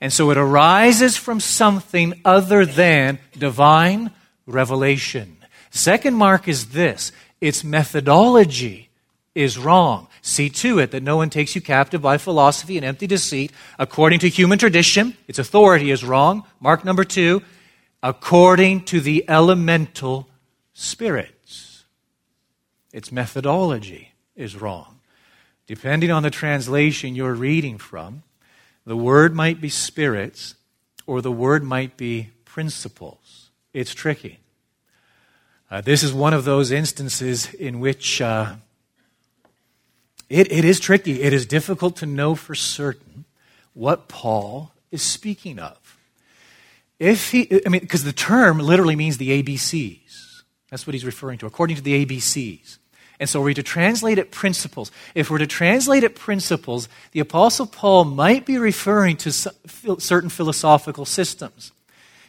And 0.00 0.12
so 0.12 0.30
it 0.30 0.38
arises 0.38 1.16
from 1.16 1.40
something 1.40 2.20
other 2.24 2.64
than 2.64 3.18
divine 3.38 4.10
revelation. 4.46 5.36
Second 5.70 6.14
mark 6.14 6.48
is 6.48 6.70
this 6.70 7.12
its 7.40 7.62
methodology 7.62 8.88
is 9.34 9.58
wrong. 9.58 10.08
See 10.22 10.50
to 10.50 10.78
it 10.78 10.90
that 10.90 11.02
no 11.02 11.16
one 11.16 11.30
takes 11.30 11.54
you 11.54 11.60
captive 11.60 12.02
by 12.02 12.18
philosophy 12.18 12.76
and 12.76 12.84
empty 12.84 13.06
deceit 13.06 13.52
according 13.78 14.20
to 14.20 14.28
human 14.28 14.58
tradition. 14.58 15.16
Its 15.28 15.38
authority 15.38 15.90
is 15.90 16.04
wrong. 16.04 16.44
Mark 16.60 16.84
number 16.84 17.04
two, 17.04 17.42
according 18.02 18.84
to 18.86 19.00
the 19.00 19.24
elemental 19.28 20.28
spirits. 20.74 21.39
Its 22.92 23.12
methodology 23.12 24.12
is 24.36 24.60
wrong. 24.60 25.00
Depending 25.66 26.10
on 26.10 26.22
the 26.22 26.30
translation 26.30 27.14
you're 27.14 27.34
reading 27.34 27.78
from, 27.78 28.22
the 28.84 28.96
word 28.96 29.34
might 29.34 29.60
be 29.60 29.68
spirits 29.68 30.56
or 31.06 31.22
the 31.22 31.30
word 31.30 31.62
might 31.62 31.96
be 31.96 32.30
principles. 32.44 33.50
It's 33.72 33.94
tricky. 33.94 34.40
Uh, 35.70 35.80
this 35.80 36.02
is 36.02 36.12
one 36.12 36.34
of 36.34 36.44
those 36.44 36.72
instances 36.72 37.54
in 37.54 37.78
which 37.78 38.20
uh, 38.20 38.54
it, 40.28 40.50
it 40.50 40.64
is 40.64 40.80
tricky. 40.80 41.22
It 41.22 41.32
is 41.32 41.46
difficult 41.46 41.96
to 41.96 42.06
know 42.06 42.34
for 42.34 42.54
certain 42.56 43.24
what 43.72 44.08
Paul 44.08 44.72
is 44.90 45.02
speaking 45.02 45.58
of. 45.58 45.98
If 46.98 47.30
he, 47.30 47.62
I 47.64 47.68
mean, 47.68 47.80
because 47.80 48.04
the 48.04 48.12
term 48.12 48.58
literally 48.58 48.96
means 48.96 49.18
the 49.18 49.42
ABCs. 49.42 50.29
That's 50.70 50.86
what 50.86 50.94
he's 50.94 51.04
referring 51.04 51.38
to, 51.38 51.46
according 51.46 51.76
to 51.76 51.82
the 51.82 52.04
ABCs. 52.04 52.78
And 53.18 53.28
so 53.28 53.40
are 53.40 53.44
we're 53.44 53.54
to 53.54 53.62
translate 53.62 54.18
it 54.18 54.30
principles. 54.30 54.90
If 55.14 55.30
we're 55.30 55.38
to 55.38 55.46
translate 55.46 56.04
it 56.04 56.14
principles, 56.14 56.88
the 57.12 57.20
Apostle 57.20 57.66
Paul 57.66 58.04
might 58.04 58.46
be 58.46 58.56
referring 58.56 59.18
to 59.18 59.30
certain 59.30 60.30
philosophical 60.30 61.04
systems. 61.04 61.72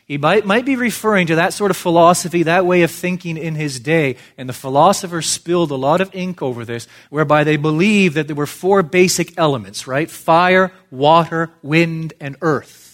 He 0.05 0.17
might, 0.17 0.45
might 0.45 0.65
be 0.65 0.75
referring 0.75 1.27
to 1.27 1.35
that 1.35 1.53
sort 1.53 1.71
of 1.71 1.77
philosophy, 1.77 2.43
that 2.43 2.65
way 2.65 2.81
of 2.81 2.91
thinking 2.91 3.37
in 3.37 3.55
his 3.55 3.79
day. 3.79 4.17
And 4.37 4.49
the 4.49 4.53
philosophers 4.53 5.29
spilled 5.29 5.71
a 5.71 5.75
lot 5.75 6.01
of 6.01 6.13
ink 6.13 6.41
over 6.41 6.65
this, 6.65 6.85
whereby 7.09 7.45
they 7.45 7.55
believed 7.55 8.15
that 8.15 8.27
there 8.27 8.35
were 8.35 8.45
four 8.45 8.83
basic 8.83 9.37
elements, 9.37 9.87
right? 9.87 10.11
Fire, 10.11 10.73
water, 10.89 11.51
wind, 11.61 12.13
and 12.19 12.35
earth. 12.41 12.90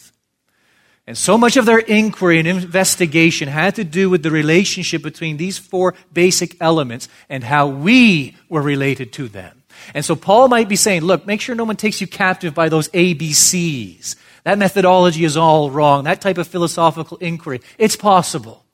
And 1.08 1.18
so 1.18 1.38
much 1.38 1.56
of 1.56 1.66
their 1.66 1.80
inquiry 1.80 2.38
and 2.38 2.48
investigation 2.48 3.48
had 3.48 3.76
to 3.76 3.86
do 3.86 4.10
with 4.10 4.24
the 4.24 4.32
relationship 4.32 5.02
between 5.02 5.38
these 5.38 5.58
four 5.58 5.96
basic 6.12 6.62
elements 6.62 7.08
and 7.30 7.46
how 7.46 7.68
we 7.68 8.36
were 8.50 8.62
related 8.62 9.14
to 9.14 9.30
them. 9.30 9.64
And 9.94 10.04
so 10.04 10.18
Paul 10.18 10.50
might 10.50 10.68
be 10.68 10.76
saying, 10.76 11.04
look, 11.04 11.26
make 11.26 11.40
sure 11.40 11.56
no 11.56 11.64
one 11.64 11.78
takes 11.78 12.02
you 12.02 12.08
captive 12.08 12.54
by 12.54 12.68
those 12.68 12.90
ABCs. 12.90 14.18
That 14.44 14.58
methodology 14.58 15.24
is 15.24 15.38
all 15.38 15.72
wrong. 15.72 16.04
That 16.04 16.20
type 16.20 16.38
of 16.38 16.48
philosophical 16.48 17.18
inquiry. 17.18 17.62
It's 17.78 17.96
possible. 17.96 18.66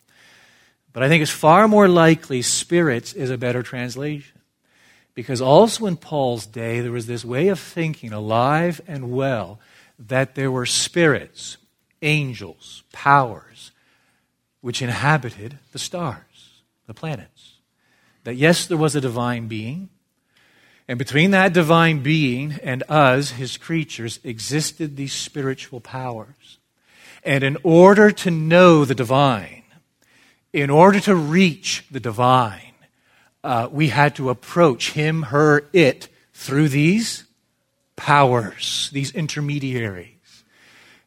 But 0.91 1.03
I 1.03 1.09
think 1.09 1.21
it's 1.21 1.31
far 1.31 1.67
more 1.67 1.87
likely 1.87 2.41
spirits 2.41 3.13
is 3.13 3.29
a 3.29 3.37
better 3.37 3.61
translation. 3.61 4.39
Because 5.13 5.41
also 5.41 5.85
in 5.85 5.97
Paul's 5.97 6.47
day, 6.47 6.79
there 6.79 6.91
was 6.91 7.05
this 7.05 7.23
way 7.23 7.49
of 7.49 7.59
thinking, 7.59 8.11
alive 8.11 8.81
and 8.87 9.11
well, 9.11 9.59
that 9.99 10.33
there 10.33 10.51
were 10.51 10.65
spirits 10.65 11.57
angels, 12.03 12.83
powers, 12.91 13.71
which 14.61 14.81
inhabited 14.81 15.57
the 15.71 15.79
stars, 15.79 16.61
the 16.87 16.93
planets. 16.93 17.53
That 18.23 18.35
yes, 18.35 18.65
there 18.67 18.77
was 18.77 18.95
a 18.95 19.01
divine 19.01 19.47
being, 19.47 19.89
and 20.87 20.99
between 20.99 21.31
that 21.31 21.53
divine 21.53 22.03
being 22.03 22.59
and 22.63 22.83
us, 22.89 23.31
his 23.31 23.57
creatures, 23.57 24.19
existed 24.23 24.95
these 24.95 25.13
spiritual 25.13 25.79
powers. 25.79 26.57
And 27.23 27.43
in 27.43 27.57
order 27.63 28.11
to 28.11 28.31
know 28.31 28.83
the 28.83 28.95
divine, 28.95 29.63
in 30.51 30.69
order 30.69 30.99
to 31.01 31.15
reach 31.15 31.85
the 31.89 32.01
divine, 32.01 32.73
uh, 33.43 33.69
we 33.71 33.89
had 33.89 34.15
to 34.15 34.29
approach 34.29 34.91
him, 34.91 35.23
her, 35.23 35.65
it 35.71 36.09
through 36.33 36.69
these 36.69 37.23
powers, 37.95 38.89
these 38.91 39.11
intermediaries. 39.11 40.12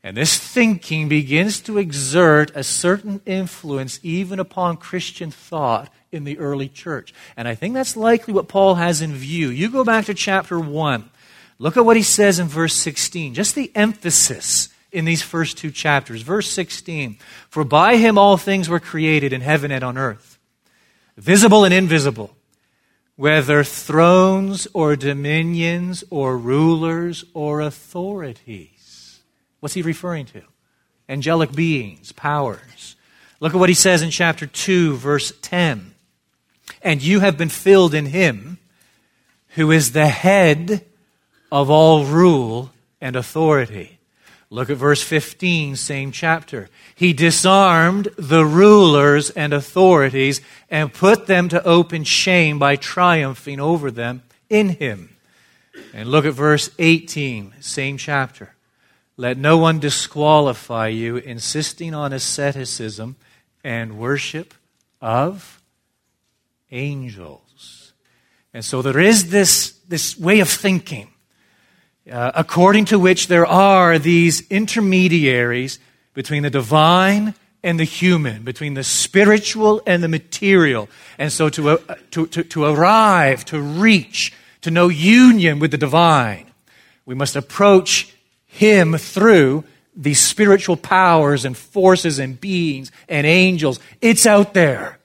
And 0.06 0.16
this 0.16 0.38
thinking 0.38 1.08
begins 1.08 1.60
to 1.62 1.78
exert 1.78 2.52
a 2.54 2.62
certain 2.62 3.20
influence 3.26 3.98
even 4.04 4.38
upon 4.38 4.76
Christian 4.76 5.32
thought 5.32 5.92
in 6.12 6.22
the 6.22 6.38
early 6.38 6.68
church. 6.68 7.12
And 7.36 7.48
I 7.48 7.56
think 7.56 7.75
that's 7.75 7.96
likely 7.96 8.32
what 8.32 8.46
Paul 8.46 8.76
has 8.76 9.02
in 9.02 9.14
view. 9.14 9.48
You 9.48 9.68
go 9.68 9.82
back 9.82 10.04
to 10.04 10.14
chapter 10.14 10.60
1. 10.60 11.10
Look 11.58 11.76
at 11.76 11.84
what 11.84 11.96
he 11.96 12.04
says 12.04 12.38
in 12.38 12.46
verse 12.46 12.75
16. 12.75 13.34
Just 13.34 13.56
the 13.56 13.72
emphasis 13.75 14.68
in 14.92 15.06
these 15.06 15.22
first 15.22 15.58
two 15.58 15.72
chapters. 15.72 16.22
Verse 16.22 16.48
16 16.52 17.18
For 17.50 17.64
by 17.64 17.96
him 17.96 18.16
all 18.16 18.36
things 18.36 18.68
were 18.68 18.78
created 18.78 19.32
in 19.32 19.40
heaven 19.40 19.72
and 19.72 19.82
on 19.82 19.98
earth, 19.98 20.38
visible 21.16 21.64
and 21.64 21.75
invisible, 21.75 22.30
whether 23.16 23.64
thrones 23.64 24.68
or 24.72 24.94
dominions 24.94 26.04
or 26.10 26.38
rulers 26.38 27.25
or 27.34 27.60
authorities. 27.60 28.75
What's 29.60 29.75
he 29.75 29.82
referring 29.82 30.26
to? 30.26 30.42
Angelic 31.08 31.52
beings, 31.52 32.12
powers. 32.12 32.96
Look 33.40 33.54
at 33.54 33.58
what 33.58 33.68
he 33.68 33.75
says 33.75 34.02
in 34.02 34.10
chapter 34.10 34.46
2, 34.46 34.96
verse 34.96 35.32
10. 35.42 35.94
and 36.82 37.02
you 37.02 37.20
have 37.20 37.36
been 37.38 37.48
filled 37.48 37.94
in 37.94 38.06
him, 38.06 38.58
who 39.50 39.70
is 39.70 39.92
the 39.92 40.08
head 40.08 40.84
of 41.50 41.70
all 41.70 42.04
rule 42.04 42.70
and 43.00 43.16
authority. 43.16 43.98
Look 44.50 44.70
at 44.70 44.76
verse 44.76 45.02
15, 45.02 45.76
same 45.76 46.12
chapter. 46.12 46.68
He 46.94 47.12
disarmed 47.12 48.08
the 48.16 48.44
rulers 48.44 49.30
and 49.30 49.52
authorities 49.52 50.40
and 50.70 50.92
put 50.92 51.26
them 51.26 51.48
to 51.48 51.64
open 51.64 52.04
shame 52.04 52.58
by 52.58 52.76
triumphing 52.76 53.58
over 53.58 53.90
them 53.90 54.22
in 54.48 54.70
him. 54.70 55.16
And 55.92 56.08
look 56.08 56.25
at 56.25 56.34
verse 56.34 56.70
18, 56.78 57.54
same 57.60 57.96
chapter. 57.96 58.54
Let 59.16 59.38
no 59.38 59.56
one 59.56 59.78
disqualify 59.78 60.88
you, 60.88 61.16
insisting 61.16 61.94
on 61.94 62.12
asceticism 62.12 63.16
and 63.64 63.99
worship 63.99 64.52
of 65.00 65.62
angels. 66.70 67.92
And 68.52 68.64
so 68.64 68.82
there 68.82 68.99
is 68.99 69.30
this, 69.30 69.73
this 69.88 70.18
way 70.18 70.40
of 70.40 70.49
thinking, 70.49 71.08
uh, 72.11 72.32
according 72.35 72.85
to 72.87 72.99
which 72.99 73.28
there 73.28 73.46
are 73.46 73.99
these 73.99 74.46
intermediaries 74.49 75.78
between 76.14 76.42
the 76.42 76.50
divine 76.50 77.35
and 77.62 77.80
the 77.80 77.85
human, 77.85 78.44
between 78.44 78.75
the 78.75 78.85
spiritual 78.85 79.82
and 79.87 80.02
the 80.02 80.08
material. 80.08 80.88
And 81.18 81.32
so 81.32 81.49
to, 81.50 81.70
uh, 81.70 81.94
to, 82.12 82.26
to, 82.28 82.44
to 82.44 82.64
arrive, 82.64 83.44
to 83.46 83.61
reach, 83.61 84.32
to 84.61 84.70
know 84.70 84.88
union 84.88 85.58
with 85.58 85.70
the 85.70 85.78
divine, 85.78 86.46
we 87.04 87.14
must 87.14 87.35
approach 87.35 88.15
Him 88.56 88.96
through 88.96 89.64
these 89.94 90.20
spiritual 90.20 90.76
powers 90.76 91.44
and 91.44 91.56
forces 91.56 92.18
and 92.18 92.40
beings 92.40 92.92
and 93.08 93.26
angels. 93.26 93.80
It's 94.00 94.26
out 94.26 94.54
there. 94.54 94.98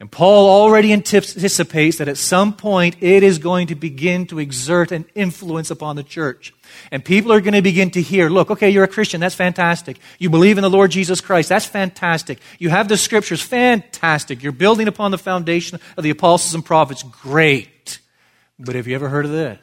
And 0.00 0.10
Paul 0.10 0.48
already 0.48 0.94
anticipates 0.94 1.98
that 1.98 2.08
at 2.08 2.16
some 2.16 2.54
point 2.54 2.96
it 3.00 3.22
is 3.22 3.38
going 3.38 3.66
to 3.66 3.74
begin 3.74 4.26
to 4.28 4.38
exert 4.38 4.92
an 4.92 5.04
influence 5.14 5.70
upon 5.70 5.96
the 5.96 6.02
church. 6.02 6.54
And 6.90 7.04
people 7.04 7.32
are 7.32 7.40
going 7.42 7.52
to 7.52 7.60
begin 7.60 7.90
to 7.90 8.00
hear, 8.00 8.30
look, 8.30 8.50
okay, 8.50 8.70
you're 8.70 8.84
a 8.84 8.88
Christian, 8.88 9.20
that's 9.20 9.34
fantastic. 9.34 9.98
You 10.18 10.30
believe 10.30 10.56
in 10.56 10.62
the 10.62 10.70
Lord 10.70 10.90
Jesus 10.90 11.20
Christ, 11.20 11.50
that's 11.50 11.66
fantastic. 11.66 12.38
You 12.58 12.70
have 12.70 12.88
the 12.88 12.96
scriptures, 12.96 13.42
fantastic. 13.42 14.42
You're 14.42 14.52
building 14.52 14.88
upon 14.88 15.10
the 15.10 15.18
foundation 15.18 15.78
of 15.98 16.02
the 16.02 16.10
apostles 16.10 16.54
and 16.54 16.64
prophets, 16.64 17.02
great. 17.02 17.98
But 18.58 18.76
have 18.76 18.86
you 18.86 18.94
ever 18.94 19.10
heard 19.10 19.26
of 19.26 19.32
this? 19.32 19.58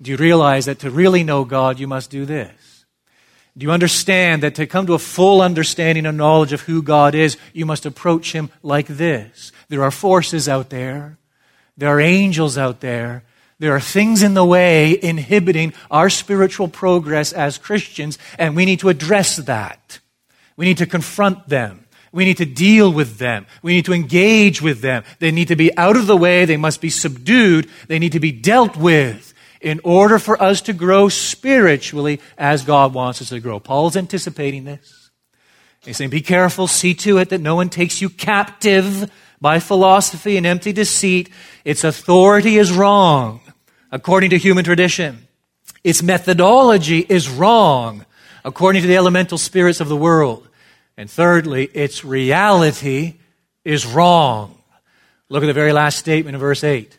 Do 0.00 0.10
you 0.10 0.16
realize 0.16 0.66
that 0.66 0.80
to 0.80 0.90
really 0.90 1.24
know 1.24 1.44
God, 1.44 1.78
you 1.78 1.86
must 1.86 2.10
do 2.10 2.24
this? 2.26 2.84
Do 3.56 3.64
you 3.64 3.72
understand 3.72 4.42
that 4.42 4.54
to 4.56 4.66
come 4.66 4.86
to 4.86 4.94
a 4.94 4.98
full 4.98 5.40
understanding 5.40 6.04
and 6.04 6.18
knowledge 6.18 6.52
of 6.52 6.62
who 6.62 6.82
God 6.82 7.14
is, 7.14 7.38
you 7.54 7.64
must 7.64 7.86
approach 7.86 8.32
Him 8.32 8.50
like 8.62 8.86
this? 8.86 9.50
There 9.68 9.82
are 9.82 9.90
forces 9.90 10.48
out 10.48 10.68
there. 10.68 11.16
There 11.78 11.88
are 11.88 12.00
angels 12.00 12.58
out 12.58 12.80
there. 12.80 13.24
There 13.58 13.74
are 13.74 13.80
things 13.80 14.22
in 14.22 14.34
the 14.34 14.44
way 14.44 14.98
inhibiting 15.02 15.72
our 15.90 16.10
spiritual 16.10 16.68
progress 16.68 17.32
as 17.32 17.56
Christians, 17.56 18.18
and 18.38 18.54
we 18.54 18.66
need 18.66 18.80
to 18.80 18.90
address 18.90 19.36
that. 19.36 20.00
We 20.58 20.66
need 20.66 20.78
to 20.78 20.86
confront 20.86 21.48
them. 21.48 21.86
We 22.12 22.26
need 22.26 22.36
to 22.36 22.46
deal 22.46 22.92
with 22.92 23.16
them. 23.16 23.46
We 23.62 23.74
need 23.74 23.86
to 23.86 23.94
engage 23.94 24.60
with 24.60 24.82
them. 24.82 25.04
They 25.18 25.30
need 25.30 25.48
to 25.48 25.56
be 25.56 25.74
out 25.78 25.96
of 25.96 26.06
the 26.06 26.16
way. 26.16 26.44
They 26.44 26.56
must 26.58 26.82
be 26.82 26.90
subdued. 26.90 27.70
They 27.88 27.98
need 27.98 28.12
to 28.12 28.20
be 28.20 28.32
dealt 28.32 28.76
with 28.76 29.32
in 29.60 29.80
order 29.84 30.18
for 30.18 30.40
us 30.42 30.60
to 30.62 30.72
grow 30.72 31.08
spiritually 31.08 32.20
as 32.36 32.64
God 32.64 32.94
wants 32.94 33.22
us 33.22 33.30
to 33.30 33.40
grow. 33.40 33.58
Paul's 33.58 33.96
anticipating 33.96 34.64
this. 34.64 35.10
He's 35.84 35.96
saying, 35.96 36.10
Be 36.10 36.20
careful, 36.20 36.66
see 36.66 36.94
to 36.94 37.18
it 37.18 37.30
that 37.30 37.40
no 37.40 37.54
one 37.54 37.68
takes 37.68 38.00
you 38.00 38.10
captive 38.10 39.10
by 39.40 39.60
philosophy 39.60 40.36
and 40.36 40.46
empty 40.46 40.72
deceit. 40.72 41.30
Its 41.64 41.84
authority 41.84 42.56
is 42.58 42.72
wrong, 42.72 43.40
according 43.90 44.30
to 44.30 44.38
human 44.38 44.64
tradition. 44.64 45.26
Its 45.84 46.02
methodology 46.02 47.06
is 47.08 47.28
wrong, 47.28 48.04
according 48.44 48.82
to 48.82 48.88
the 48.88 48.96
elemental 48.96 49.38
spirits 49.38 49.80
of 49.80 49.88
the 49.88 49.96
world. 49.96 50.48
And 50.96 51.10
thirdly, 51.10 51.64
its 51.74 52.04
reality 52.04 53.14
is 53.64 53.86
wrong. 53.86 54.58
Look 55.28 55.42
at 55.42 55.46
the 55.46 55.52
very 55.52 55.72
last 55.72 55.98
statement 55.98 56.34
in 56.34 56.40
verse 56.40 56.64
8. 56.64 56.98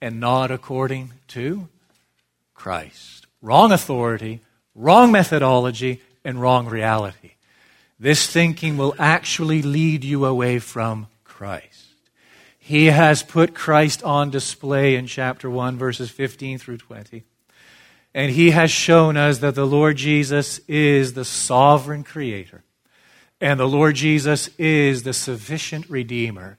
And 0.00 0.20
not 0.20 0.50
according 0.50 1.12
to 1.28 1.68
Christ. 2.62 3.26
Wrong 3.40 3.72
authority, 3.72 4.40
wrong 4.76 5.10
methodology, 5.10 6.00
and 6.24 6.40
wrong 6.40 6.68
reality. 6.68 7.32
This 7.98 8.24
thinking 8.28 8.76
will 8.76 8.94
actually 9.00 9.62
lead 9.62 10.04
you 10.04 10.24
away 10.26 10.60
from 10.60 11.08
Christ. 11.24 11.88
He 12.60 12.86
has 12.86 13.24
put 13.24 13.52
Christ 13.52 14.04
on 14.04 14.30
display 14.30 14.94
in 14.94 15.08
chapter 15.08 15.50
1, 15.50 15.76
verses 15.76 16.08
15 16.08 16.58
through 16.58 16.76
20. 16.76 17.24
And 18.14 18.30
he 18.30 18.52
has 18.52 18.70
shown 18.70 19.16
us 19.16 19.38
that 19.38 19.56
the 19.56 19.66
Lord 19.66 19.96
Jesus 19.96 20.60
is 20.68 21.14
the 21.14 21.24
sovereign 21.24 22.04
creator. 22.04 22.62
And 23.40 23.58
the 23.58 23.66
Lord 23.66 23.96
Jesus 23.96 24.50
is 24.56 25.02
the 25.02 25.12
sufficient 25.12 25.90
redeemer. 25.90 26.58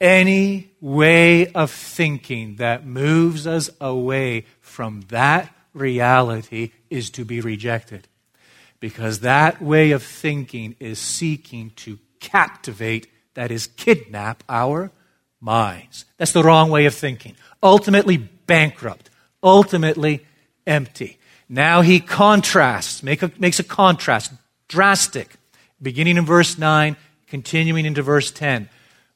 Any 0.00 0.70
way 0.80 1.48
of 1.52 1.70
thinking 1.70 2.56
that 2.56 2.86
moves 2.86 3.46
us 3.46 3.68
away 3.80 4.46
from 4.60 5.02
that 5.08 5.52
reality 5.74 6.70
is 6.88 7.10
to 7.10 7.24
be 7.24 7.40
rejected. 7.40 8.06
Because 8.80 9.20
that 9.20 9.60
way 9.60 9.90
of 9.90 10.02
thinking 10.02 10.76
is 10.78 11.00
seeking 11.00 11.70
to 11.76 11.98
captivate, 12.20 13.08
that 13.34 13.50
is, 13.50 13.66
kidnap 13.66 14.44
our 14.48 14.92
minds. 15.40 16.04
That's 16.16 16.32
the 16.32 16.44
wrong 16.44 16.70
way 16.70 16.86
of 16.86 16.94
thinking. 16.94 17.34
Ultimately 17.62 18.16
bankrupt, 18.16 19.10
ultimately 19.42 20.24
empty. 20.66 21.18
Now 21.48 21.80
he 21.80 21.98
contrasts, 21.98 23.02
make 23.02 23.22
a, 23.22 23.32
makes 23.38 23.58
a 23.58 23.64
contrast, 23.64 24.32
drastic, 24.68 25.34
beginning 25.80 26.16
in 26.16 26.26
verse 26.26 26.58
9, 26.58 26.96
continuing 27.26 27.86
into 27.86 28.02
verse 28.02 28.30
10, 28.30 28.68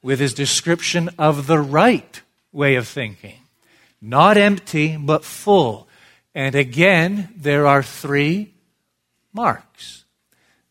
with 0.03 0.19
his 0.19 0.33
description 0.33 1.09
of 1.17 1.47
the 1.47 1.59
right 1.59 2.21
way 2.51 2.75
of 2.75 2.87
thinking. 2.87 3.39
Not 4.01 4.37
empty, 4.37 4.97
but 4.97 5.25
full. 5.25 5.87
And 6.35 6.53
again, 6.53 7.29
there 7.35 7.65
are 7.65 7.81
three 7.81 8.53
marks. 9.33 10.03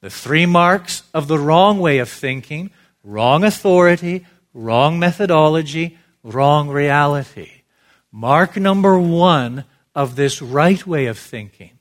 The 0.03 0.11
three 0.11 0.47
marks 0.47 1.03
of 1.15 1.29
the 1.29 1.39
wrong 1.39 1.81
way 1.81 1.99
of 1.99 2.09
thinking 2.09 2.71
wrong 3.03 3.43
authority, 3.43 4.27
wrong 4.53 4.99
methodology, 4.99 5.99
wrong 6.23 6.69
reality. 6.69 7.63
Mark 8.13 8.57
number 8.57 8.99
one 8.99 9.65
of 9.95 10.15
this 10.15 10.43
right 10.43 10.87
way 10.87 11.07
of 11.07 11.19
thinking 11.19 11.79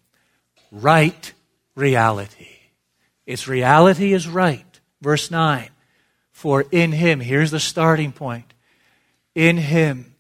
right 0.72 1.34
reality. 1.76 2.48
Its 3.26 3.48
reality 3.48 4.14
is 4.14 4.28
right. 4.28 4.80
Verse 5.02 5.30
9. 5.30 5.71
For 6.42 6.66
in 6.72 6.92
him, 6.92 7.20
here's 7.20 7.52
the 7.52 7.60
starting 7.60 8.12
point. 8.12 8.56
In 9.36 9.58
him, 9.58 10.16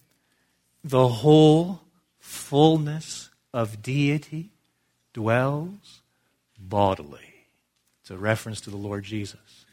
the 0.83 1.07
whole 1.07 1.81
fullness 2.19 3.31
of 3.51 3.81
deity 3.81 4.51
dwells 5.13 6.03
bodily. 6.59 7.47
It's 8.01 8.11
a 8.11 8.17
reference 8.17 8.61
to 8.61 8.69
the 8.69 8.77
Lord 8.77 9.03
Jesus. 9.03 9.65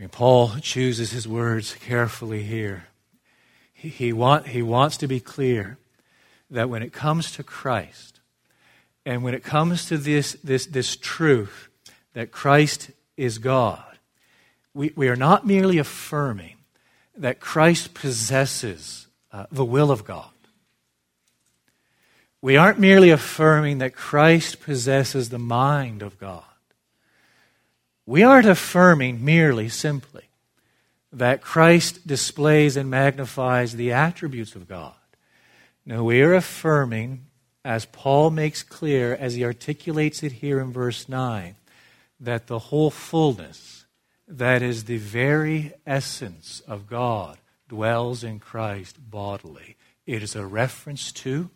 And 0.00 0.10
Paul 0.10 0.56
chooses 0.60 1.12
his 1.12 1.28
words 1.28 1.76
carefully 1.76 2.42
here. 2.42 2.88
He, 3.72 3.88
he, 3.88 4.12
want, 4.12 4.48
he 4.48 4.62
wants 4.62 4.96
to 4.96 5.06
be 5.06 5.20
clear 5.20 5.78
that 6.50 6.68
when 6.68 6.82
it 6.82 6.92
comes 6.92 7.30
to 7.36 7.44
Christ, 7.44 8.18
and 9.06 9.22
when 9.22 9.32
it 9.32 9.44
comes 9.44 9.86
to 9.86 9.96
this, 9.96 10.32
this, 10.42 10.66
this 10.66 10.96
truth 10.96 11.68
that 12.14 12.32
Christ 12.32 12.90
is 13.16 13.38
God, 13.38 13.93
we, 14.74 14.92
we 14.96 15.08
are 15.08 15.16
not 15.16 15.46
merely 15.46 15.78
affirming 15.78 16.56
that 17.16 17.40
Christ 17.40 17.94
possesses 17.94 19.06
uh, 19.32 19.46
the 19.50 19.64
will 19.64 19.90
of 19.90 20.04
God. 20.04 20.30
We 22.42 22.56
aren't 22.56 22.78
merely 22.78 23.10
affirming 23.10 23.78
that 23.78 23.94
Christ 23.94 24.60
possesses 24.60 25.30
the 25.30 25.38
mind 25.38 26.02
of 26.02 26.18
God. 26.18 26.42
We 28.04 28.22
aren't 28.22 28.46
affirming 28.46 29.24
merely, 29.24 29.70
simply, 29.70 30.24
that 31.10 31.40
Christ 31.40 32.06
displays 32.06 32.76
and 32.76 32.90
magnifies 32.90 33.76
the 33.76 33.92
attributes 33.92 34.54
of 34.54 34.68
God. 34.68 34.92
No, 35.86 36.04
we 36.04 36.20
are 36.20 36.34
affirming, 36.34 37.26
as 37.64 37.86
Paul 37.86 38.30
makes 38.30 38.62
clear 38.62 39.14
as 39.14 39.34
he 39.34 39.44
articulates 39.44 40.22
it 40.22 40.32
here 40.32 40.60
in 40.60 40.72
verse 40.72 41.08
9, 41.08 41.54
that 42.20 42.46
the 42.46 42.58
whole 42.58 42.90
fullness 42.90 43.83
that 44.26 44.62
is 44.62 44.84
the 44.84 44.96
very 44.96 45.72
essence 45.86 46.62
of 46.66 46.88
God, 46.88 47.38
dwells 47.68 48.24
in 48.24 48.38
Christ 48.38 48.96
bodily. 49.10 49.76
It 50.06 50.22
is 50.22 50.36
a 50.36 50.46
reference 50.46 51.12
to 51.12 51.50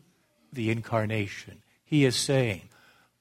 the 0.52 0.70
incarnation. 0.70 1.62
He 1.84 2.04
is 2.04 2.16
saying, 2.16 2.62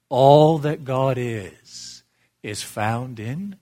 all 0.08 0.58
that 0.58 0.84
God 0.84 1.18
is, 1.18 2.02
is 2.42 2.62
found 2.62 3.20
in 3.20 3.56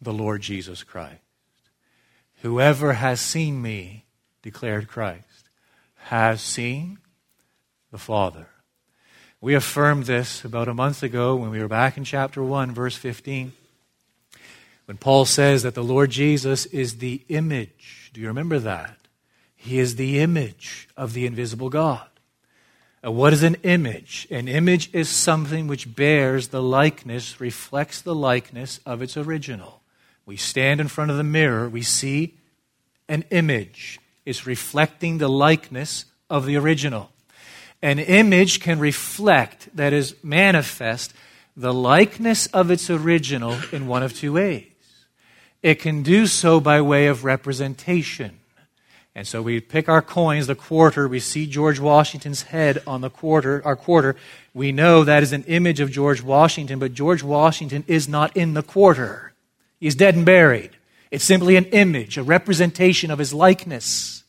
the 0.00 0.12
Lord 0.12 0.42
Jesus 0.42 0.82
Christ. 0.82 1.20
Whoever 2.42 2.94
has 2.94 3.20
seen 3.20 3.62
me, 3.62 4.04
declared 4.42 4.88
Christ, 4.88 5.48
has 5.94 6.40
seen 6.40 6.98
the 7.90 7.98
Father. 7.98 8.48
We 9.40 9.54
affirmed 9.54 10.06
this 10.06 10.44
about 10.44 10.68
a 10.68 10.74
month 10.74 11.02
ago 11.02 11.36
when 11.36 11.50
we 11.50 11.60
were 11.60 11.68
back 11.68 11.96
in 11.96 12.04
chapter 12.04 12.42
1, 12.42 12.72
verse 12.72 12.96
15, 12.96 13.52
when 14.86 14.96
Paul 14.96 15.24
says 15.24 15.62
that 15.62 15.74
the 15.74 15.84
Lord 15.84 16.10
Jesus 16.10 16.66
is 16.66 16.98
the 16.98 17.22
image. 17.28 18.10
Do 18.12 18.20
you 18.20 18.26
remember 18.26 18.58
that? 18.58 18.96
He 19.56 19.78
is 19.78 19.96
the 19.96 20.18
image 20.18 20.88
of 20.96 21.12
the 21.12 21.24
invisible 21.24 21.70
God. 21.70 22.06
Uh, 23.04 23.10
what 23.10 23.32
is 23.32 23.42
an 23.42 23.56
image? 23.62 24.26
An 24.30 24.48
image 24.48 24.90
is 24.92 25.08
something 25.08 25.66
which 25.66 25.94
bears 25.94 26.48
the 26.48 26.62
likeness, 26.62 27.40
reflects 27.40 28.00
the 28.00 28.14
likeness 28.14 28.80
of 28.84 29.02
its 29.02 29.16
original. 29.16 29.82
We 30.26 30.36
stand 30.36 30.80
in 30.80 30.88
front 30.88 31.10
of 31.10 31.16
the 31.16 31.24
mirror, 31.24 31.68
we 31.68 31.82
see 31.82 32.38
an 33.08 33.24
image. 33.30 33.98
It's 34.24 34.46
reflecting 34.46 35.18
the 35.18 35.28
likeness 35.28 36.06
of 36.30 36.46
the 36.46 36.56
original. 36.56 37.10
An 37.82 37.98
image 37.98 38.60
can 38.60 38.78
reflect, 38.78 39.68
that 39.76 39.92
is, 39.92 40.14
manifest, 40.22 41.12
the 41.56 41.74
likeness 41.74 42.46
of 42.48 42.70
its 42.70 42.88
original 42.88 43.58
in 43.72 43.86
one 43.86 44.02
of 44.02 44.14
two 44.14 44.34
ways. 44.34 44.71
It 45.62 45.76
can 45.76 46.02
do 46.02 46.26
so 46.26 46.60
by 46.60 46.80
way 46.80 47.06
of 47.06 47.24
representation. 47.24 48.38
And 49.14 49.26
so 49.26 49.42
we 49.42 49.60
pick 49.60 49.88
our 49.88 50.00
coins, 50.00 50.46
the 50.46 50.54
quarter, 50.54 51.06
we 51.06 51.20
see 51.20 51.46
George 51.46 51.78
Washington's 51.78 52.42
head 52.42 52.82
on 52.86 53.02
the 53.02 53.10
quarter, 53.10 53.60
our 53.64 53.76
quarter. 53.76 54.16
We 54.54 54.72
know 54.72 55.04
that 55.04 55.22
is 55.22 55.32
an 55.32 55.44
image 55.44 55.80
of 55.80 55.90
George 55.90 56.22
Washington, 56.22 56.78
but 56.78 56.94
George 56.94 57.22
Washington 57.22 57.84
is 57.86 58.08
not 58.08 58.34
in 58.36 58.54
the 58.54 58.62
quarter. 58.62 59.34
He's 59.78 59.94
dead 59.94 60.14
and 60.14 60.24
buried. 60.24 60.70
It's 61.10 61.24
simply 61.24 61.56
an 61.56 61.66
image, 61.66 62.16
a 62.16 62.22
representation 62.22 63.10
of 63.10 63.18
his 63.18 63.34
likeness. 63.34 64.24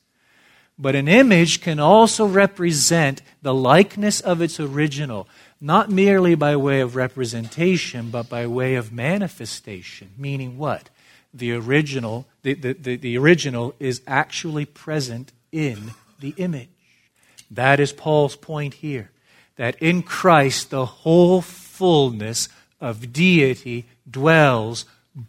But 0.78 0.96
an 0.96 1.08
image 1.08 1.62
can 1.62 1.80
also 1.80 2.26
represent 2.26 3.22
the 3.41 3.54
likeness 3.54 4.19
of 4.19 4.41
its 4.41 4.60
original, 4.60 5.30
not 5.62 5.89
merely 5.89 6.36
by 6.36 6.58
way 6.58 6.82
of 6.82 6.98
representation, 6.98 8.10
but 8.10 8.28
by 8.28 8.48
way 8.48 8.76
of 8.76 8.91
manifestation. 8.91 10.10
Meaning 10.17 10.58
what? 10.58 10.89
The 11.34 11.54
original, 11.54 12.28
the, 12.43 12.54
the, 12.54 12.74
the, 12.74 12.96
the 12.96 13.17
original 13.17 13.74
is 13.80 14.02
actually 14.06 14.65
present 14.65 15.32
in 15.52 15.91
the 16.19 16.34
image. 16.38 16.69
That 17.50 17.80
is 17.80 17.91
Paul's 17.91 18.36
point 18.36 18.76
here. 18.76 19.12
That 19.56 19.76
in 19.82 20.04
Christ 20.04 20.69
the 20.69 20.86
whole 20.86 21.41
fullness 21.41 22.50
of 22.82 23.13
deity 23.13 23.86
dwells 24.10 24.86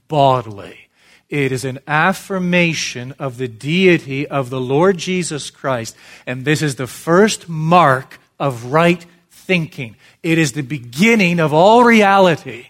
bodily. 0.08 0.88
It 1.28 1.52
is 1.52 1.64
an 1.64 1.80
affirmation 1.86 3.14
of 3.18 3.38
the 3.38 3.48
deity 3.48 4.26
of 4.26 4.50
the 4.50 4.60
Lord 4.60 4.98
Jesus 4.98 5.50
Christ. 5.50 5.96
And 6.26 6.44
this 6.44 6.62
is 6.62 6.76
the 6.76 6.86
first 6.86 7.48
mark 7.48 8.18
of 8.38 8.66
right 8.66 9.04
thinking. 9.30 9.96
It 10.22 10.38
is 10.38 10.52
the 10.52 10.62
beginning 10.62 11.40
of 11.40 11.52
all 11.52 11.84
reality, 11.84 12.68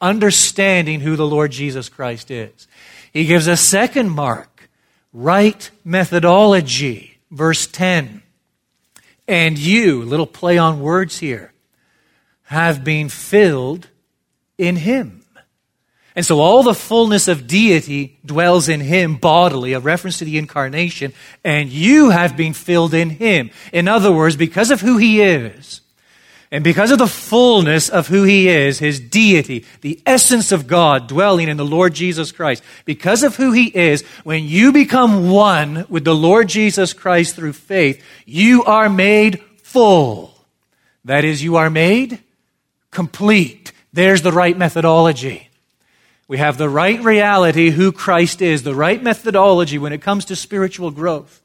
understanding 0.00 1.00
who 1.00 1.16
the 1.16 1.26
Lord 1.26 1.52
Jesus 1.52 1.88
Christ 1.88 2.30
is. 2.30 2.68
He 3.12 3.24
gives 3.26 3.46
a 3.46 3.56
second 3.56 4.10
mark, 4.10 4.68
right 5.12 5.70
methodology. 5.84 7.18
Verse 7.30 7.66
10. 7.66 8.22
And 9.28 9.58
you, 9.58 10.02
little 10.02 10.26
play 10.26 10.58
on 10.58 10.80
words 10.80 11.18
here, 11.18 11.52
have 12.44 12.84
been 12.84 13.08
filled 13.08 13.88
in 14.58 14.76
Him 14.76 15.22
and 16.14 16.26
so 16.26 16.40
all 16.40 16.62
the 16.62 16.74
fullness 16.74 17.26
of 17.26 17.46
deity 17.46 18.18
dwells 18.24 18.68
in 18.68 18.80
him 18.80 19.16
bodily, 19.16 19.72
a 19.72 19.80
reference 19.80 20.18
to 20.18 20.26
the 20.26 20.36
incarnation, 20.36 21.14
and 21.42 21.70
you 21.70 22.10
have 22.10 22.36
been 22.36 22.52
filled 22.52 22.92
in 22.92 23.10
him. 23.10 23.50
In 23.72 23.88
other 23.88 24.12
words, 24.12 24.36
because 24.36 24.70
of 24.70 24.82
who 24.82 24.98
he 24.98 25.22
is, 25.22 25.80
and 26.52 26.62
because 26.62 26.90
of 26.90 26.98
the 26.98 27.08
fullness 27.08 27.88
of 27.88 28.08
who 28.08 28.24
he 28.24 28.46
is, 28.46 28.78
his 28.78 29.00
deity, 29.00 29.64
the 29.80 29.98
essence 30.04 30.52
of 30.52 30.66
God 30.66 31.08
dwelling 31.08 31.48
in 31.48 31.56
the 31.56 31.64
Lord 31.64 31.94
Jesus 31.94 32.30
Christ, 32.30 32.62
because 32.84 33.22
of 33.22 33.36
who 33.36 33.52
he 33.52 33.66
is, 33.66 34.02
when 34.22 34.44
you 34.44 34.70
become 34.70 35.30
one 35.30 35.86
with 35.88 36.04
the 36.04 36.14
Lord 36.14 36.50
Jesus 36.50 36.92
Christ 36.92 37.34
through 37.34 37.54
faith, 37.54 38.04
you 38.26 38.62
are 38.64 38.90
made 38.90 39.42
full. 39.62 40.34
That 41.06 41.24
is, 41.24 41.42
you 41.42 41.56
are 41.56 41.70
made 41.70 42.22
complete. 42.90 43.72
There's 43.94 44.20
the 44.22 44.30
right 44.30 44.56
methodology. 44.56 45.48
We 46.28 46.38
have 46.38 46.58
the 46.58 46.68
right 46.68 47.02
reality, 47.02 47.70
who 47.70 47.92
Christ 47.92 48.42
is, 48.42 48.62
the 48.62 48.74
right 48.74 49.02
methodology 49.02 49.78
when 49.78 49.92
it 49.92 50.02
comes 50.02 50.26
to 50.26 50.36
spiritual 50.36 50.90
growth, 50.90 51.41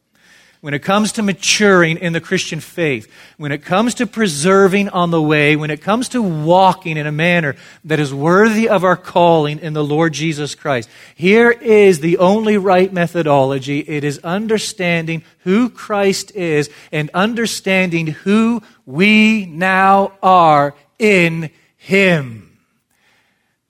when 0.62 0.74
it 0.74 0.82
comes 0.82 1.12
to 1.14 1.22
maturing 1.22 1.98
in 1.98 2.14
the 2.14 2.22
Christian 2.22 2.60
faith, 2.60 3.12
when 3.38 3.52
it 3.52 3.64
comes 3.64 3.94
to 3.96 4.08
preserving 4.08 4.90
on 4.90 5.12
the 5.12 5.22
way, 5.22 5.56
when 5.56 5.70
it 5.70 5.82
comes 5.82 6.10
to 6.10 6.22
walking 6.22 6.98
in 6.98 7.06
a 7.06 7.12
manner 7.12 7.56
that 7.86 8.00
is 8.00 8.14
worthy 8.14 8.68
of 8.68 8.84
our 8.84 8.98
calling 8.98 9.60
in 9.60 9.74
the 9.74 9.84
Lord 9.84 10.14
Jesus 10.14 10.56
Christ. 10.56 10.90
Here 11.16 11.52
is 11.52 12.00
the 12.00 12.18
only 12.18 12.58
right 12.58 12.92
methodology. 12.92 13.80
It 13.80 14.04
is 14.04 14.20
understanding 14.20 15.24
who 15.40 15.70
Christ 15.70 16.32
is 16.36 16.70
and 16.92 17.10
understanding 17.14 18.08
who 18.08 18.64
we 18.86 19.46
now 19.46 20.14
are 20.24 20.74
in 20.98 21.52
Him 21.78 22.48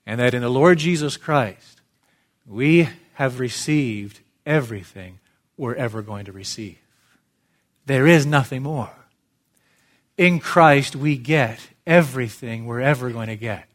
and 0.08 0.18
that 0.20 0.32
in 0.32 0.40
the 0.40 0.48
Lord 0.48 0.78
Jesus 0.78 1.18
Christ, 1.18 1.82
we 2.46 2.88
have 3.14 3.38
received 3.38 4.20
everything 4.46 5.18
we're 5.58 5.74
ever 5.74 6.00
going 6.00 6.24
to 6.26 6.32
receive. 6.32 6.78
There 7.84 8.06
is 8.06 8.24
nothing 8.24 8.62
more. 8.62 8.90
In 10.16 10.40
Christ, 10.40 10.96
we 10.96 11.16
get 11.16 11.60
everything 11.86 12.64
we're 12.64 12.80
ever 12.80 13.10
going 13.10 13.28
to 13.28 13.36
get. 13.36 13.66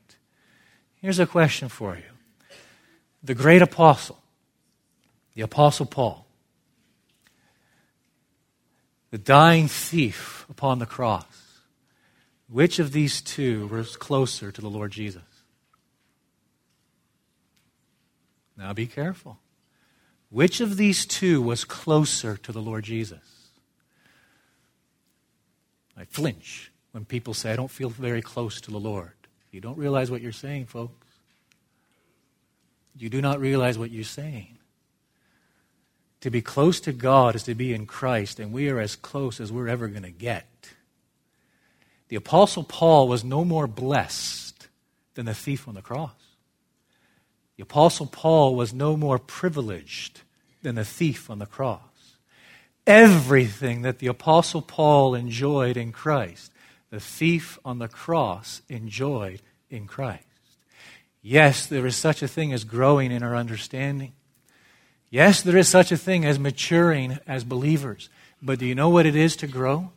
Here's 1.01 1.19
a 1.19 1.25
question 1.25 1.69
for 1.69 1.95
you 1.95 2.03
The 3.23 3.35
great 3.35 3.61
apostle, 3.61 4.19
the 5.35 5.41
apostle 5.41 5.85
Paul, 5.85 6.25
the 9.11 9.17
dying 9.17 9.67
thief 9.67 10.45
upon 10.49 10.79
the 10.79 10.85
cross, 10.85 11.59
which 12.47 12.79
of 12.79 12.91
these 12.91 13.21
two 13.21 13.67
was 13.67 13.95
closer 13.97 14.51
to 14.51 14.61
the 14.61 14.69
Lord 14.69 14.91
Jesus? 14.91 15.23
Now 18.57 18.73
be 18.73 18.85
careful. 18.85 19.39
Which 20.33 20.61
of 20.61 20.77
these 20.77 21.05
two 21.05 21.43
was 21.43 21.63
closer 21.63 22.37
to 22.37 22.51
the 22.51 22.59
Lord 22.59 22.85
Jesus? 22.85 23.19
I 25.95 26.05
flinch 26.05 26.71
when 26.91 27.05
people 27.05 27.35
say, 27.35 27.53
I 27.53 27.55
don't 27.55 27.69
feel 27.69 27.89
very 27.89 28.23
close 28.23 28.59
to 28.61 28.71
the 28.71 28.79
Lord. 28.79 29.11
You 29.51 29.61
don't 29.61 29.77
realize 29.77 30.09
what 30.09 30.21
you're 30.21 30.31
saying, 30.31 30.65
folks. 30.65 31.05
You 32.97 33.09
do 33.09 33.21
not 33.21 33.39
realize 33.39 33.77
what 33.77 33.91
you're 33.91 34.03
saying. 34.03 34.57
To 36.21 36.31
be 36.31 36.41
close 36.41 36.79
to 36.79 36.93
God 36.93 37.35
is 37.35 37.43
to 37.43 37.53
be 37.53 37.71
in 37.71 37.85
Christ, 37.85 38.39
and 38.39 38.51
we 38.51 38.69
are 38.69 38.79
as 38.79 38.95
close 38.95 39.39
as 39.39 39.51
we're 39.51 39.67
ever 39.67 39.87
going 39.87 40.01
to 40.01 40.09
get. 40.09 40.47
The 42.07 42.15
Apostle 42.15 42.63
Paul 42.63 43.07
was 43.07 43.23
no 43.23 43.45
more 43.45 43.67
blessed 43.67 44.67
than 45.13 45.27
the 45.27 45.35
thief 45.35 45.67
on 45.67 45.75
the 45.75 45.83
cross. 45.83 46.15
The 47.55 47.63
Apostle 47.63 48.07
Paul 48.07 48.55
was 48.55 48.73
no 48.73 48.97
more 48.97 49.19
privileged 49.19 50.22
than 50.63 50.75
the 50.75 50.85
thief 50.85 51.29
on 51.29 51.39
the 51.39 51.45
cross. 51.45 51.79
Everything 52.85 53.83
that 53.83 53.99
the 53.99 54.07
Apostle 54.07 54.61
Paul 54.61 55.15
enjoyed 55.15 55.77
in 55.77 55.91
Christ, 55.91 56.51
the 56.89 56.99
thief 56.99 57.57
on 57.63 57.79
the 57.79 57.87
cross 57.87 58.61
enjoyed 58.67 59.41
in 59.69 59.87
Christ. 59.87 60.25
Yes, 61.21 61.65
there 61.65 61.85
is 61.85 61.95
such 61.95 62.21
a 62.21 62.27
thing 62.27 62.51
as 62.51 62.65
growing 62.65 63.11
in 63.11 63.23
our 63.23 63.35
understanding. 63.35 64.13
Yes, 65.09 65.41
there 65.41 65.57
is 65.57 65.69
such 65.69 65.91
a 65.91 65.97
thing 65.97 66.25
as 66.25 66.37
maturing 66.37 67.19
as 67.25 67.43
believers. 67.43 68.09
But 68.41 68.59
do 68.59 68.65
you 68.65 68.75
know 68.75 68.89
what 68.89 69.05
it 69.05 69.15
is 69.15 69.35
to 69.37 69.47
grow? 69.47 69.91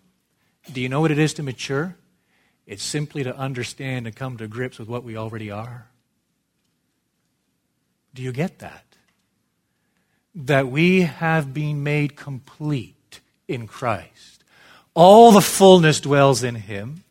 Do 0.73 0.81
you 0.81 0.89
know 0.89 1.01
what 1.01 1.11
it 1.11 1.19
is 1.19 1.35
to 1.35 1.43
mature? 1.43 1.97
It's 2.67 2.83
simply 2.83 3.25
to 3.25 3.37
understand 3.37 4.07
and 4.07 4.15
come 4.15 4.37
to 4.37 4.47
grips 4.47 4.79
with 4.79 4.89
what 4.89 5.05
we 5.05 5.17
already 5.17 5.51
are. 5.51 5.89
Do 8.15 8.23
you 8.23 8.33
get 8.33 8.61
that? 8.61 8.96
That 10.37 10.69
we 10.69 11.01
have 11.03 11.53
been 11.53 11.83
made 11.83 12.15
complete 12.15 13.21
in 13.49 13.67
Christ. 13.67 14.45
All 14.95 15.33
the 15.33 15.41
fullness 15.41 16.01
dwells 16.01 16.45
in 16.45 16.55
Him. 16.55 17.03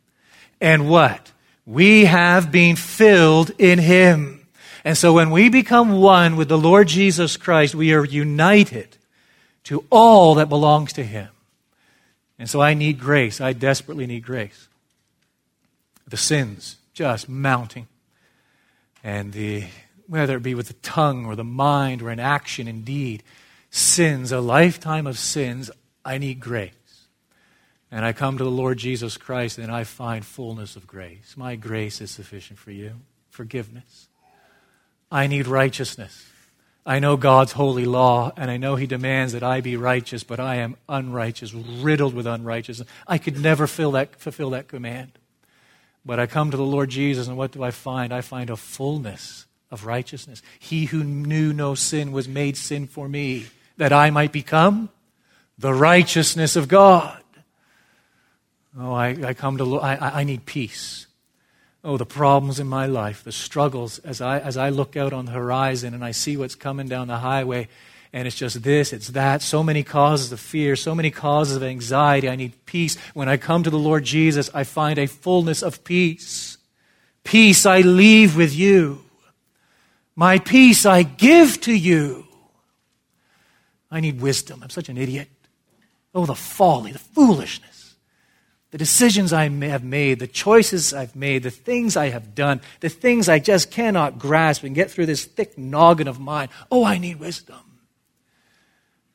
And 0.61 0.89
what? 0.89 1.31
We 1.65 2.05
have 2.05 2.51
been 2.51 2.75
filled 2.75 3.51
in 3.57 3.79
Him. 3.79 4.45
And 4.83 4.95
so 4.95 5.13
when 5.13 5.31
we 5.31 5.49
become 5.49 5.93
one 5.93 6.35
with 6.35 6.47
the 6.47 6.57
Lord 6.57 6.87
Jesus 6.87 7.37
Christ, 7.37 7.73
we 7.73 7.93
are 7.93 8.05
united 8.05 8.97
to 9.63 9.83
all 9.89 10.35
that 10.35 10.47
belongs 10.47 10.93
to 10.93 11.03
Him. 11.03 11.29
And 12.37 12.49
so 12.49 12.61
I 12.61 12.73
need 12.73 12.99
grace. 12.99 13.41
I 13.41 13.53
desperately 13.53 14.05
need 14.05 14.23
grace. 14.23 14.67
The 16.07 16.17
sins 16.17 16.77
just 16.93 17.27
mounting. 17.27 17.87
And 19.03 19.33
the 19.33 19.65
whether 20.07 20.37
it 20.37 20.43
be 20.43 20.55
with 20.55 20.67
the 20.67 20.73
tongue 20.75 21.25
or 21.25 21.35
the 21.35 21.43
mind 21.43 22.01
or 22.01 22.11
in 22.11 22.19
action 22.19 22.67
indeed, 22.67 23.23
sins, 23.69 24.31
a 24.31 24.39
lifetime 24.39 25.07
of 25.07 25.17
sins, 25.17 25.71
I 26.03 26.17
need 26.17 26.39
grace. 26.39 26.73
And 27.91 28.03
I 28.03 28.13
come 28.13 28.37
to 28.37 28.43
the 28.43 28.51
Lord 28.51 28.77
Jesus 28.77 29.17
Christ 29.17 29.57
and 29.57 29.71
I 29.71 29.83
find 29.83 30.25
fullness 30.25 30.75
of 30.75 30.87
grace. 30.87 31.35
My 31.37 31.55
grace 31.55 32.01
is 32.01 32.11
sufficient 32.11 32.59
for 32.59 32.71
you. 32.71 32.93
Forgiveness. 33.29 34.09
I 35.11 35.27
need 35.27 35.47
righteousness. 35.47 36.29
I 36.85 36.99
know 36.99 37.17
God's 37.17 37.53
holy 37.53 37.85
law, 37.85 38.31
and 38.37 38.51
I 38.51 38.57
know 38.57 38.75
He 38.75 38.85
demands 38.85 39.33
that 39.33 39.41
I 39.41 39.59
be 39.59 39.75
righteous, 39.75 40.23
but 40.23 40.39
I 40.39 40.57
am 40.57 40.75
unrighteous, 40.87 41.51
riddled 41.51 42.13
with 42.13 42.27
unrighteousness. 42.27 42.87
I 43.07 43.17
could 43.17 43.39
never 43.39 43.65
that, 43.65 44.15
fulfill 44.17 44.51
that 44.51 44.67
command. 44.67 45.13
But 46.05 46.19
I 46.19 46.27
come 46.27 46.51
to 46.51 46.57
the 46.57 46.63
Lord 46.63 46.91
Jesus, 46.91 47.27
and 47.27 47.37
what 47.37 47.51
do 47.51 47.63
I 47.63 47.71
find? 47.71 48.13
I 48.13 48.21
find 48.21 48.51
a 48.51 48.55
fullness 48.55 49.44
of 49.71 49.85
righteousness. 49.85 50.41
He 50.59 50.85
who 50.85 51.03
knew 51.03 51.53
no 51.53 51.75
sin 51.75 52.11
was 52.11 52.27
made 52.27 52.57
sin 52.57 52.87
for 52.87 53.07
me, 53.07 53.47
that 53.77 53.91
I 53.91 54.09
might 54.09 54.31
become 54.31 54.89
the 55.57 55.73
righteousness 55.73 56.55
of 56.55 56.67
God. 56.67 57.21
Oh, 58.77 58.93
I, 58.93 59.15
I 59.23 59.33
come 59.33 59.57
to, 59.57 59.79
I, 59.79 60.21
I 60.21 60.23
need 60.23 60.45
peace. 60.45 61.07
Oh, 61.83 61.97
the 61.97 62.05
problems 62.05 62.59
in 62.59 62.67
my 62.67 62.87
life, 62.87 63.23
the 63.23 63.31
struggles 63.31 63.99
as 63.99 64.19
I, 64.19 64.39
as 64.39 64.57
I 64.57 64.69
look 64.69 64.97
out 64.97 65.13
on 65.13 65.25
the 65.25 65.31
horizon 65.31 65.93
and 65.93 66.03
I 66.03 66.11
see 66.11 66.35
what's 66.35 66.55
coming 66.55 66.87
down 66.87 67.07
the 67.07 67.17
highway, 67.17 67.69
and 68.11 68.27
it's 68.27 68.35
just 68.35 68.63
this, 68.63 68.91
it's 68.91 69.09
that, 69.09 69.41
so 69.41 69.61
many 69.61 69.83
causes 69.83 70.31
of 70.31 70.39
fear, 70.39 70.75
so 70.75 70.95
many 70.95 71.11
causes 71.11 71.55
of 71.57 71.63
anxiety. 71.63 72.27
I 72.27 72.35
need 72.35 72.65
peace. 72.65 72.97
When 73.13 73.29
I 73.29 73.37
come 73.37 73.63
to 73.63 73.69
the 73.69 73.77
Lord 73.77 74.03
Jesus, 74.03 74.49
I 74.53 74.63
find 74.63 74.97
a 74.97 75.05
fullness 75.05 75.61
of 75.61 75.83
peace. 75.83 76.57
Peace 77.23 77.65
I 77.65 77.81
leave 77.81 78.35
with 78.35 78.53
you. 78.53 79.04
My 80.15 80.39
peace 80.39 80.85
I 80.85 81.03
give 81.03 81.59
to 81.61 81.73
you. 81.73 82.25
I 83.91 83.99
need 83.99 84.21
wisdom. 84.21 84.61
I'm 84.63 84.69
such 84.69 84.89
an 84.89 84.97
idiot. 84.97 85.29
Oh, 86.13 86.25
the 86.25 86.35
folly, 86.35 86.91
the 86.91 86.99
foolishness, 86.99 87.95
the 88.71 88.77
decisions 88.77 89.33
I 89.33 89.49
have 89.49 89.83
made, 89.83 90.19
the 90.19 90.27
choices 90.27 90.93
I've 90.93 91.15
made, 91.15 91.43
the 91.43 91.51
things 91.51 91.97
I 91.97 92.09
have 92.09 92.33
done, 92.33 92.61
the 92.79 92.89
things 92.89 93.27
I 93.27 93.39
just 93.39 93.69
cannot 93.69 94.17
grasp 94.17 94.63
and 94.63 94.73
get 94.73 94.89
through 94.89 95.07
this 95.07 95.25
thick 95.25 95.57
noggin 95.57 96.07
of 96.07 96.19
mine. 96.19 96.49
Oh, 96.71 96.85
I 96.85 96.97
need 96.97 97.19
wisdom. 97.19 97.79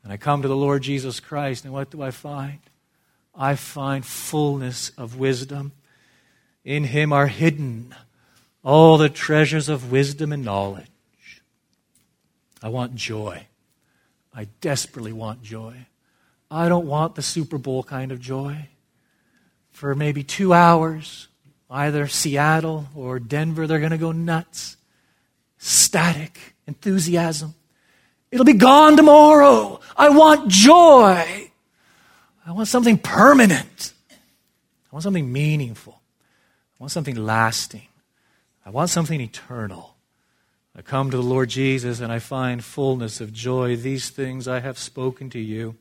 And 0.02 0.12
I 0.12 0.18
come 0.18 0.42
to 0.42 0.48
the 0.48 0.56
Lord 0.56 0.82
Jesus 0.82 1.20
Christ, 1.20 1.64
and 1.64 1.72
what 1.72 1.90
do 1.90 2.02
I 2.02 2.10
find? 2.10 2.60
I 3.34 3.54
find 3.54 4.04
fullness 4.04 4.90
of 4.98 5.18
wisdom. 5.18 5.72
In 6.64 6.84
Him 6.84 7.12
are 7.12 7.26
hidden 7.26 7.94
all 8.62 8.98
the 8.98 9.08
treasures 9.08 9.68
of 9.68 9.90
wisdom 9.90 10.32
and 10.32 10.44
knowledge. 10.44 10.86
I 12.62 12.68
want 12.68 12.94
joy. 12.94 13.46
I 14.34 14.48
desperately 14.60 15.12
want 15.12 15.42
joy. 15.42 15.86
I 16.50 16.68
don't 16.68 16.86
want 16.86 17.14
the 17.14 17.22
Super 17.22 17.58
Bowl 17.58 17.82
kind 17.82 18.12
of 18.12 18.20
joy. 18.20 18.68
For 19.72 19.94
maybe 19.94 20.22
two 20.22 20.52
hours, 20.52 21.28
either 21.70 22.06
Seattle 22.06 22.88
or 22.94 23.18
Denver, 23.18 23.66
they're 23.66 23.78
going 23.78 23.92
to 23.92 23.98
go 23.98 24.12
nuts. 24.12 24.76
Static 25.58 26.54
enthusiasm. 26.66 27.54
It'll 28.30 28.44
be 28.44 28.52
gone 28.52 28.96
tomorrow. 28.96 29.80
I 29.96 30.10
want 30.10 30.48
joy. 30.48 31.50
I 32.46 32.52
want 32.52 32.68
something 32.68 32.98
permanent. 32.98 33.92
I 34.10 34.14
want 34.92 35.02
something 35.02 35.32
meaningful. 35.32 36.00
I 36.78 36.84
want 36.84 36.92
something 36.92 37.16
lasting. 37.16 37.86
I 38.64 38.70
want 38.70 38.90
something 38.90 39.20
eternal. 39.20 39.96
I 40.76 40.82
come 40.82 41.10
to 41.10 41.16
the 41.16 41.22
Lord 41.22 41.48
Jesus 41.48 42.00
and 42.00 42.12
I 42.12 42.18
find 42.18 42.64
fullness 42.64 43.20
of 43.20 43.32
joy. 43.32 43.76
These 43.76 44.10
things 44.10 44.46
I 44.46 44.60
have 44.60 44.78
spoken 44.78 45.30
to 45.30 45.40
you, 45.40 45.76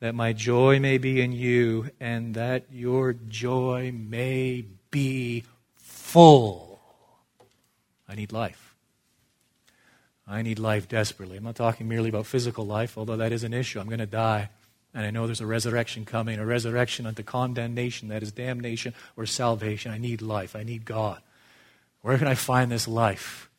that 0.00 0.14
my 0.14 0.32
joy 0.32 0.80
may 0.80 0.98
be 0.98 1.20
in 1.20 1.32
you 1.32 1.90
and 2.00 2.34
that 2.34 2.64
your 2.72 3.12
joy 3.12 3.92
may 3.94 4.64
be 4.90 5.44
full. 5.76 6.80
I 8.08 8.14
need 8.14 8.32
life. 8.32 8.74
I 10.26 10.42
need 10.42 10.58
life 10.58 10.88
desperately. 10.88 11.36
I'm 11.36 11.44
not 11.44 11.54
talking 11.54 11.86
merely 11.86 12.08
about 12.08 12.26
physical 12.26 12.66
life, 12.66 12.98
although 12.98 13.16
that 13.16 13.32
is 13.32 13.44
an 13.44 13.54
issue. 13.54 13.78
I'm 13.78 13.86
going 13.86 14.00
to 14.00 14.06
die. 14.06 14.50
And 14.92 15.04
I 15.04 15.10
know 15.10 15.26
there's 15.26 15.40
a 15.40 15.46
resurrection 15.46 16.04
coming, 16.04 16.38
a 16.38 16.46
resurrection 16.46 17.06
unto 17.06 17.22
condemnation, 17.22 18.08
that 18.08 18.22
is 18.22 18.32
damnation 18.32 18.94
or 19.16 19.26
salvation. 19.26 19.92
I 19.92 19.98
need 19.98 20.22
life. 20.22 20.56
I 20.56 20.62
need 20.62 20.84
God. 20.84 21.20
Where 22.06 22.18
can 22.18 22.28
I 22.28 22.36
find 22.36 22.70
this 22.70 22.86
life? 22.86 23.50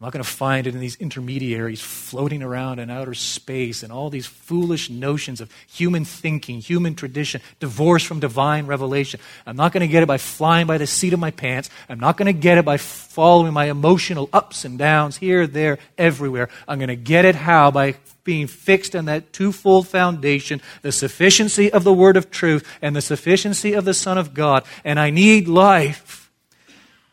I'm 0.00 0.06
not 0.06 0.12
going 0.12 0.24
to 0.24 0.28
find 0.28 0.66
it 0.66 0.74
in 0.74 0.80
these 0.80 0.96
intermediaries 0.96 1.80
floating 1.80 2.42
around 2.42 2.80
in 2.80 2.90
outer 2.90 3.14
space 3.14 3.84
and 3.84 3.92
all 3.92 4.10
these 4.10 4.26
foolish 4.26 4.90
notions 4.90 5.40
of 5.40 5.48
human 5.68 6.04
thinking, 6.04 6.60
human 6.60 6.96
tradition, 6.96 7.40
divorce 7.60 8.02
from 8.02 8.18
divine 8.18 8.66
revelation. 8.66 9.20
I'm 9.46 9.54
not 9.54 9.70
going 9.70 9.82
to 9.82 9.86
get 9.86 10.02
it 10.02 10.06
by 10.06 10.18
flying 10.18 10.66
by 10.66 10.78
the 10.78 10.86
seat 10.88 11.12
of 11.12 11.20
my 11.20 11.30
pants. 11.30 11.70
I'm 11.88 12.00
not 12.00 12.16
going 12.16 12.26
to 12.26 12.32
get 12.32 12.58
it 12.58 12.64
by 12.64 12.76
following 12.76 13.52
my 13.52 13.66
emotional 13.66 14.28
ups 14.32 14.64
and 14.64 14.76
downs 14.76 15.18
here, 15.18 15.46
there, 15.46 15.78
everywhere. 15.96 16.48
I'm 16.66 16.80
going 16.80 16.88
to 16.88 16.96
get 16.96 17.24
it 17.24 17.36
how? 17.36 17.70
By 17.70 17.94
being 18.24 18.48
fixed 18.48 18.96
on 18.96 19.04
that 19.04 19.32
twofold 19.32 19.86
foundation 19.86 20.60
the 20.80 20.90
sufficiency 20.90 21.72
of 21.72 21.84
the 21.84 21.94
Word 21.94 22.16
of 22.16 22.32
truth 22.32 22.68
and 22.82 22.96
the 22.96 23.00
sufficiency 23.00 23.74
of 23.74 23.84
the 23.84 23.94
Son 23.94 24.18
of 24.18 24.34
God. 24.34 24.64
And 24.82 24.98
I 24.98 25.10
need 25.10 25.46
life. 25.46 26.21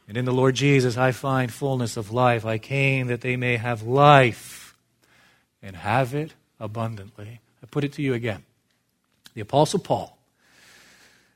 And 0.10 0.18
in 0.18 0.26
the 0.26 0.34
Lord 0.34 0.56
Jesus, 0.56 0.98
I 0.98 1.12
find 1.12 1.54
fullness 1.54 1.96
of 1.96 2.12
life. 2.12 2.44
I 2.44 2.58
came 2.58 3.08
that 3.08 3.22
they 3.22 3.36
may 3.36 3.58
have 3.58 3.84
life 3.84 4.76
and 5.62 5.76
have 5.76 6.16
it 6.16 6.34
abundantly. 6.60 7.42
I 7.62 7.68
put 7.68 7.84
it 7.84 7.94
to 7.94 8.02
you 8.02 8.16
again. 8.16 8.44
The 9.36 9.42
Apostle 9.42 9.80
Paul, 9.80 10.18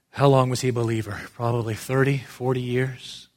how 0.09 0.27
long 0.27 0.49
was 0.49 0.61
he 0.61 0.69
a 0.69 0.73
believer? 0.73 1.21
Probably 1.35 1.75
30, 1.75 2.17
40 2.17 2.61
years. 2.61 3.27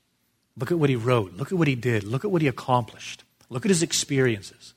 Look 0.57 0.72
at 0.72 0.79
what 0.79 0.88
he 0.88 0.96
wrote. 0.96 1.35
Look 1.35 1.53
at 1.53 1.59
what 1.59 1.68
he 1.68 1.75
did. 1.75 2.05
Look 2.05 2.25
at 2.25 2.31
what 2.31 2.40
he 2.40 2.49
accomplished. 2.49 3.22
Look 3.51 3.66
at 3.66 3.70
his 3.70 3.83
experiences. 3.83 4.72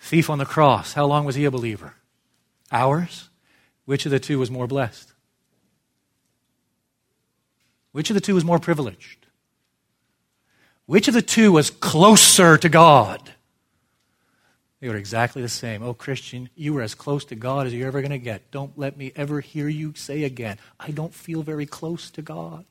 Thief 0.00 0.28
on 0.28 0.38
the 0.38 0.44
cross, 0.44 0.94
how 0.94 1.06
long 1.06 1.24
was 1.24 1.36
he 1.36 1.44
a 1.44 1.50
believer? 1.52 1.94
Hours? 2.72 3.28
Which 3.84 4.04
of 4.04 4.10
the 4.10 4.18
two 4.18 4.40
was 4.40 4.50
more 4.50 4.66
blessed? 4.66 5.12
Which 7.92 8.10
of 8.10 8.14
the 8.14 8.20
two 8.20 8.34
was 8.34 8.44
more 8.44 8.58
privileged? 8.58 9.25
Which 10.86 11.08
of 11.08 11.14
the 11.14 11.22
two 11.22 11.52
was 11.52 11.70
closer 11.70 12.56
to 12.56 12.68
God? 12.68 13.32
They 14.80 14.88
were 14.88 14.96
exactly 14.96 15.42
the 15.42 15.48
same. 15.48 15.82
Oh, 15.82 15.94
Christian, 15.94 16.48
you 16.54 16.74
were 16.74 16.82
as 16.82 16.94
close 16.94 17.24
to 17.26 17.34
God 17.34 17.66
as 17.66 17.74
you're 17.74 17.88
ever 17.88 18.00
going 18.00 18.10
to 18.10 18.18
get. 18.18 18.50
Don't 18.50 18.78
let 18.78 18.96
me 18.96 19.10
ever 19.16 19.40
hear 19.40 19.68
you 19.68 19.94
say 19.96 20.24
again, 20.24 20.58
I 20.78 20.90
don't 20.90 21.14
feel 21.14 21.42
very 21.42 21.66
close 21.66 22.10
to 22.12 22.22
God. 22.22 22.64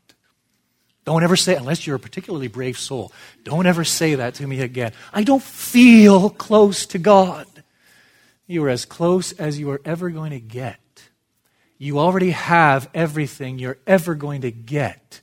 Don't 1.03 1.23
ever 1.23 1.35
say, 1.35 1.55
unless 1.55 1.85
you're 1.85 1.97
a 1.97 1.99
particularly 1.99 2.47
brave 2.47 2.79
soul, 2.79 3.11
don't 3.43 3.67
ever 3.67 3.83
say 3.83 4.15
that 4.15 4.35
to 4.35 4.47
me 4.47 4.61
again. 4.61 4.91
I 5.13 5.23
don't 5.23 5.41
feel 5.41 6.29
close 6.31 6.85
to 6.87 6.97
God. 6.97 7.45
You 8.47 8.63
are 8.65 8.69
as 8.69 8.85
close 8.85 9.31
as 9.33 9.59
you 9.59 9.69
are 9.71 9.81
ever 9.85 10.09
going 10.09 10.31
to 10.31 10.39
get. 10.39 10.79
You 11.77 11.99
already 11.99 12.31
have 12.31 12.89
everything 12.93 13.59
you're 13.59 13.77
ever 13.85 14.15
going 14.15 14.41
to 14.41 14.51
get. 14.51 15.21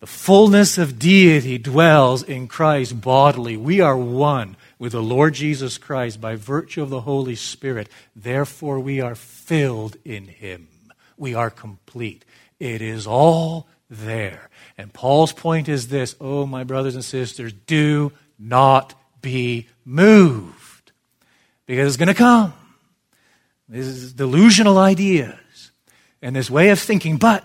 The 0.00 0.06
fullness 0.06 0.78
of 0.78 0.98
deity 0.98 1.58
dwells 1.58 2.22
in 2.22 2.46
Christ 2.46 3.00
bodily. 3.00 3.56
We 3.56 3.80
are 3.80 3.96
one 3.96 4.56
with 4.78 4.92
the 4.92 5.02
Lord 5.02 5.34
Jesus 5.34 5.76
Christ 5.76 6.20
by 6.20 6.36
virtue 6.36 6.82
of 6.82 6.90
the 6.90 7.00
Holy 7.00 7.34
Spirit. 7.34 7.88
Therefore, 8.14 8.78
we 8.78 9.00
are 9.00 9.16
filled 9.16 9.96
in 10.04 10.26
Him. 10.26 10.68
We 11.16 11.34
are 11.34 11.50
complete. 11.50 12.24
It 12.60 12.80
is 12.80 13.08
all 13.08 13.66
there. 13.90 14.50
And 14.76 14.92
Paul's 14.92 15.32
point 15.32 15.68
is 15.68 15.88
this 15.88 16.14
oh, 16.20 16.46
my 16.46 16.62
brothers 16.62 16.94
and 16.94 17.04
sisters, 17.04 17.52
do 17.52 18.12
not 18.38 18.94
be 19.20 19.66
moved 19.84 20.92
because 21.66 21.88
it's 21.88 21.96
going 21.96 22.06
to 22.06 22.14
come. 22.14 22.52
This 23.68 23.86
is 23.86 24.12
delusional 24.12 24.78
ideas 24.78 25.72
and 26.22 26.36
this 26.36 26.48
way 26.48 26.70
of 26.70 26.78
thinking. 26.78 27.16
But 27.16 27.44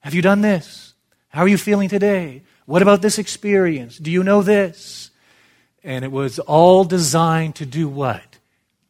have 0.00 0.12
you 0.12 0.20
done 0.20 0.42
this? 0.42 0.89
How 1.30 1.42
are 1.42 1.48
you 1.48 1.58
feeling 1.58 1.88
today? 1.88 2.42
What 2.66 2.82
about 2.82 3.02
this 3.02 3.18
experience? 3.18 3.98
Do 3.98 4.10
you 4.10 4.24
know 4.24 4.42
this? 4.42 5.10
And 5.82 6.04
it 6.04 6.12
was 6.12 6.40
all 6.40 6.84
designed 6.84 7.54
to 7.56 7.66
do 7.66 7.88
what? 7.88 8.38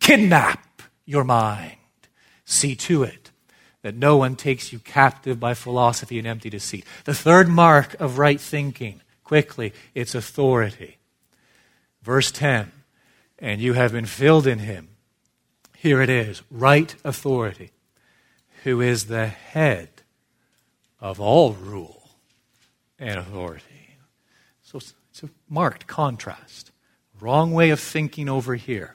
Kidnap 0.01 0.83
your 1.05 1.23
mind. 1.23 1.77
See 2.47 2.75
to 2.77 3.03
it 3.03 3.31
that 3.83 3.95
no 3.95 4.17
one 4.17 4.37
takes 4.37 4.73
you 4.73 4.79
captive 4.79 5.39
by 5.39 5.55
philosophy 5.55 6.19
and 6.19 6.27
empty 6.27 6.51
deceit. 6.51 6.85
The 7.05 7.15
third 7.15 7.49
mark 7.49 7.95
of 8.01 8.19
right 8.19 8.41
thinking, 8.41 9.03
quickly, 9.23 9.73
it's 9.95 10.15
authority. 10.15 10.97
Verse 12.03 12.33
10 12.33 12.73
And 13.39 13.61
you 13.61 13.75
have 13.75 13.93
been 13.93 14.07
filled 14.07 14.47
in 14.47 14.61
him. 14.61 14.89
Here 15.77 16.01
it 16.01 16.11
is 16.11 16.43
right 16.51 16.95
authority, 17.05 17.71
who 18.65 18.81
is 18.81 19.07
the 19.07 19.27
head 19.27 19.89
of 21.01 21.21
all 21.21 21.53
rule 21.53 22.00
and 23.01 23.19
authority. 23.19 23.97
So 24.63 24.77
it's 24.77 25.23
a 25.25 25.31
marked 25.49 25.89
contrast. 25.89 26.71
Wrong 27.21 27.53
way 27.53 27.71
of 27.71 27.81
thinking 27.81 28.29
over 28.29 28.55
here. 28.55 28.95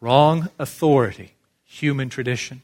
Wrong 0.00 0.48
authority, 0.58 1.34
human 1.62 2.08
tradition. 2.08 2.62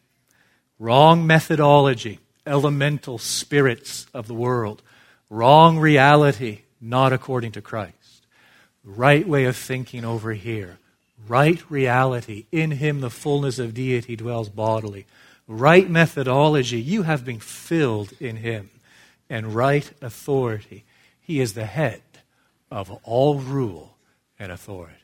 Wrong 0.79 1.27
methodology, 1.27 2.19
elemental 2.47 3.19
spirits 3.19 4.07
of 4.13 4.27
the 4.27 4.35
world. 4.35 4.83
Wrong 5.29 5.79
reality, 5.79 6.63
not 6.81 7.13
according 7.13 7.53
to 7.53 7.63
Christ. 7.63 8.27
Right 8.83 9.29
way 9.29 9.45
of 9.45 9.57
thinking 9.57 10.05
over 10.05 10.33
here. 10.33 10.79
Right 11.29 11.63
reality. 11.71 12.47
In 12.51 12.73
him 12.73 13.01
the 13.01 13.11
fullness 13.11 13.59
of 13.59 13.75
deity 13.75 14.17
dwells 14.17 14.49
bodily. 14.49 15.07
Right 15.47 15.89
methodology. 15.89 16.81
You 16.81 17.03
have 17.03 17.25
been 17.25 17.41
filled 17.41 18.13
in 18.19 18.37
him. 18.37 18.71
And 19.31 19.55
right 19.55 19.91
authority. 20.03 20.85
He 21.21 21.41
is 21.41 21.55
the 21.55 21.65
head 21.65 22.03
of 22.71 22.91
all 23.05 23.39
rule 23.39 23.97
and 24.39 24.53
authority. 24.53 24.97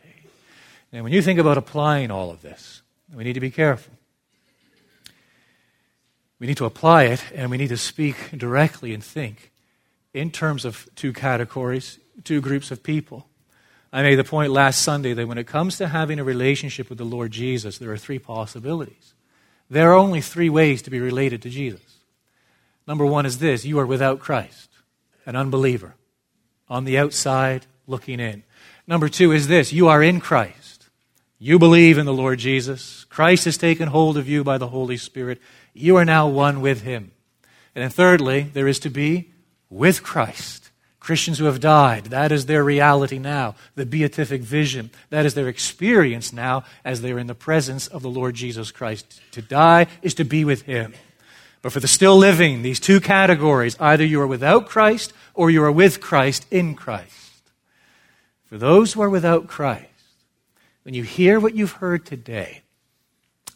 And 0.92 1.04
when 1.04 1.12
you 1.12 1.22
think 1.22 1.38
about 1.38 1.56
applying 1.56 2.10
all 2.10 2.30
of 2.30 2.42
this, 2.42 2.82
we 3.14 3.24
need 3.24 3.34
to 3.34 3.40
be 3.40 3.50
careful. 3.50 3.94
We 6.38 6.46
need 6.46 6.56
to 6.58 6.66
apply 6.66 7.04
it 7.04 7.24
and 7.34 7.50
we 7.50 7.56
need 7.56 7.68
to 7.68 7.76
speak 7.76 8.16
directly 8.36 8.92
and 8.92 9.02
think 9.02 9.52
in 10.12 10.30
terms 10.30 10.64
of 10.64 10.88
two 10.94 11.12
categories, 11.12 11.98
two 12.24 12.40
groups 12.40 12.70
of 12.70 12.82
people. 12.82 13.26
I 13.92 14.02
made 14.02 14.16
the 14.16 14.24
point 14.24 14.52
last 14.52 14.82
Sunday 14.82 15.14
that 15.14 15.28
when 15.28 15.38
it 15.38 15.46
comes 15.46 15.78
to 15.78 15.88
having 15.88 16.18
a 16.18 16.24
relationship 16.24 16.88
with 16.88 16.98
the 16.98 17.04
Lord 17.04 17.30
Jesus, 17.30 17.78
there 17.78 17.90
are 17.90 17.96
three 17.96 18.18
possibilities. 18.18 19.14
There 19.70 19.90
are 19.90 19.96
only 19.96 20.20
three 20.20 20.50
ways 20.50 20.82
to 20.82 20.90
be 20.90 21.00
related 21.00 21.42
to 21.42 21.50
Jesus. 21.50 21.95
Number 22.86 23.04
one 23.04 23.26
is 23.26 23.38
this 23.38 23.64
you 23.64 23.78
are 23.78 23.86
without 23.86 24.20
Christ, 24.20 24.70
an 25.24 25.36
unbeliever, 25.36 25.94
on 26.68 26.84
the 26.84 26.98
outside 26.98 27.66
looking 27.86 28.20
in. 28.20 28.44
Number 28.86 29.08
two 29.08 29.32
is 29.32 29.48
this 29.48 29.72
you 29.72 29.88
are 29.88 30.02
in 30.02 30.20
Christ. 30.20 30.88
You 31.38 31.58
believe 31.58 31.98
in 31.98 32.06
the 32.06 32.14
Lord 32.14 32.38
Jesus. 32.38 33.04
Christ 33.04 33.44
has 33.44 33.58
taken 33.58 33.88
hold 33.88 34.16
of 34.16 34.28
you 34.28 34.42
by 34.42 34.56
the 34.56 34.68
Holy 34.68 34.96
Spirit. 34.96 35.40
You 35.74 35.96
are 35.96 36.04
now 36.04 36.28
one 36.28 36.62
with 36.62 36.82
Him. 36.82 37.10
And 37.74 37.82
then, 37.82 37.90
thirdly, 37.90 38.42
there 38.42 38.66
is 38.66 38.78
to 38.80 38.90
be 38.90 39.32
with 39.68 40.02
Christ. 40.02 40.70
Christians 40.98 41.38
who 41.38 41.44
have 41.44 41.60
died, 41.60 42.06
that 42.06 42.32
is 42.32 42.46
their 42.46 42.64
reality 42.64 43.18
now. 43.18 43.54
The 43.74 43.86
beatific 43.86 44.40
vision, 44.40 44.90
that 45.10 45.26
is 45.26 45.34
their 45.34 45.46
experience 45.46 46.32
now 46.32 46.64
as 46.84 47.02
they're 47.02 47.18
in 47.18 47.28
the 47.28 47.34
presence 47.34 47.86
of 47.86 48.02
the 48.02 48.10
Lord 48.10 48.34
Jesus 48.34 48.72
Christ. 48.72 49.20
To 49.32 49.42
die 49.42 49.86
is 50.02 50.14
to 50.14 50.24
be 50.24 50.44
with 50.44 50.62
Him. 50.62 50.94
But 51.66 51.72
for 51.72 51.80
the 51.80 51.88
still 51.88 52.16
living, 52.16 52.62
these 52.62 52.78
two 52.78 53.00
categories 53.00 53.76
either 53.80 54.04
you 54.04 54.20
are 54.20 54.26
without 54.28 54.68
Christ 54.68 55.12
or 55.34 55.50
you 55.50 55.64
are 55.64 55.72
with 55.72 56.00
Christ 56.00 56.46
in 56.48 56.76
Christ. 56.76 57.50
For 58.44 58.56
those 58.56 58.92
who 58.92 59.02
are 59.02 59.10
without 59.10 59.48
Christ, 59.48 59.88
when 60.84 60.94
you 60.94 61.02
hear 61.02 61.40
what 61.40 61.56
you've 61.56 61.72
heard 61.72 62.06
today, 62.06 62.62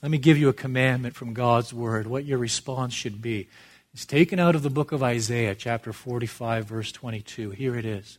let 0.02 0.10
me 0.10 0.18
give 0.18 0.36
you 0.36 0.48
a 0.48 0.52
commandment 0.52 1.14
from 1.14 1.34
God's 1.34 1.72
Word, 1.72 2.08
what 2.08 2.24
your 2.24 2.38
response 2.38 2.94
should 2.94 3.22
be. 3.22 3.46
It's 3.94 4.04
taken 4.04 4.40
out 4.40 4.56
of 4.56 4.64
the 4.64 4.70
book 4.70 4.90
of 4.90 5.04
Isaiah, 5.04 5.54
chapter 5.54 5.92
45, 5.92 6.64
verse 6.64 6.90
22. 6.90 7.50
Here 7.50 7.76
it 7.76 7.86
is 7.86 8.18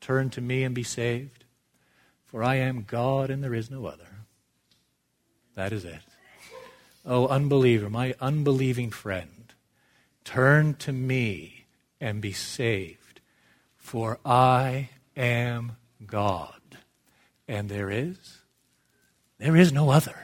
Turn 0.00 0.30
to 0.30 0.40
me 0.40 0.64
and 0.64 0.74
be 0.74 0.82
saved, 0.82 1.44
for 2.24 2.42
I 2.42 2.54
am 2.54 2.86
God 2.88 3.28
and 3.28 3.44
there 3.44 3.54
is 3.54 3.70
no 3.70 3.84
other. 3.84 4.08
That 5.56 5.74
is 5.74 5.84
it. 5.84 6.05
Oh, 7.06 7.28
unbeliever, 7.28 7.88
my 7.88 8.14
unbelieving 8.20 8.90
friend, 8.90 9.54
turn 10.24 10.74
to 10.74 10.92
me 10.92 11.66
and 12.00 12.20
be 12.20 12.32
saved, 12.32 13.20
for 13.76 14.18
I 14.24 14.90
am 15.16 15.76
God, 16.04 16.60
and 17.46 17.68
there 17.68 17.90
is, 17.90 18.38
there 19.38 19.56
is 19.56 19.72
no 19.72 19.90
other. 19.90 20.16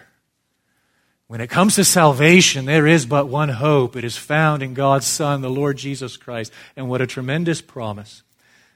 When 1.29 1.41
it 1.41 1.49
comes 1.49 1.77
to 1.77 1.85
salvation, 1.85 2.67
there 2.67 2.87
is 2.87 3.07
but 3.07 3.27
one 3.27 3.49
hope. 3.49 3.97
It 3.97 4.05
is 4.05 4.19
found 4.19 4.63
in 4.63 4.75
God's 4.75 5.07
Son, 5.07 5.41
the 5.41 5.49
Lord 5.49 5.79
Jesus 5.79 6.19
Christ. 6.19 6.53
And 6.77 6.91
what 6.91 7.01
a 7.01 7.07
tremendous 7.07 7.63
promise 7.63 8.23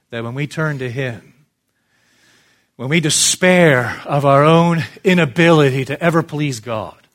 that 0.09 0.25
when 0.25 0.33
we 0.33 0.47
turn 0.47 0.79
to 0.79 0.91
Him, 0.91 1.35
when 2.77 2.89
we 2.89 3.01
despair 3.01 4.01
of 4.07 4.25
our 4.25 4.43
own 4.43 4.85
inability 5.05 5.85
to 5.85 6.03
ever 6.03 6.23
please 6.23 6.61
God, 6.61 7.06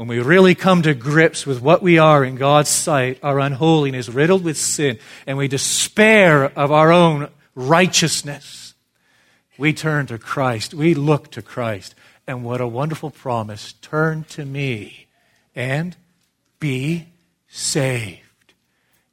when 0.00 0.08
we 0.08 0.18
really 0.18 0.54
come 0.54 0.80
to 0.80 0.94
grips 0.94 1.44
with 1.44 1.60
what 1.60 1.82
we 1.82 1.98
are 1.98 2.24
in 2.24 2.36
God's 2.36 2.70
sight, 2.70 3.18
our 3.22 3.38
unholiness, 3.38 4.08
riddled 4.08 4.42
with 4.42 4.56
sin, 4.56 4.98
and 5.26 5.36
we 5.36 5.46
despair 5.46 6.44
of 6.58 6.72
our 6.72 6.90
own 6.90 7.28
righteousness, 7.54 8.72
we 9.58 9.74
turn 9.74 10.06
to 10.06 10.16
Christ. 10.16 10.72
We 10.72 10.94
look 10.94 11.30
to 11.32 11.42
Christ. 11.42 11.94
And 12.26 12.42
what 12.42 12.62
a 12.62 12.66
wonderful 12.66 13.10
promise. 13.10 13.74
Turn 13.82 14.24
to 14.30 14.46
me 14.46 15.06
and 15.54 15.94
be 16.60 17.08
saved. 17.46 18.54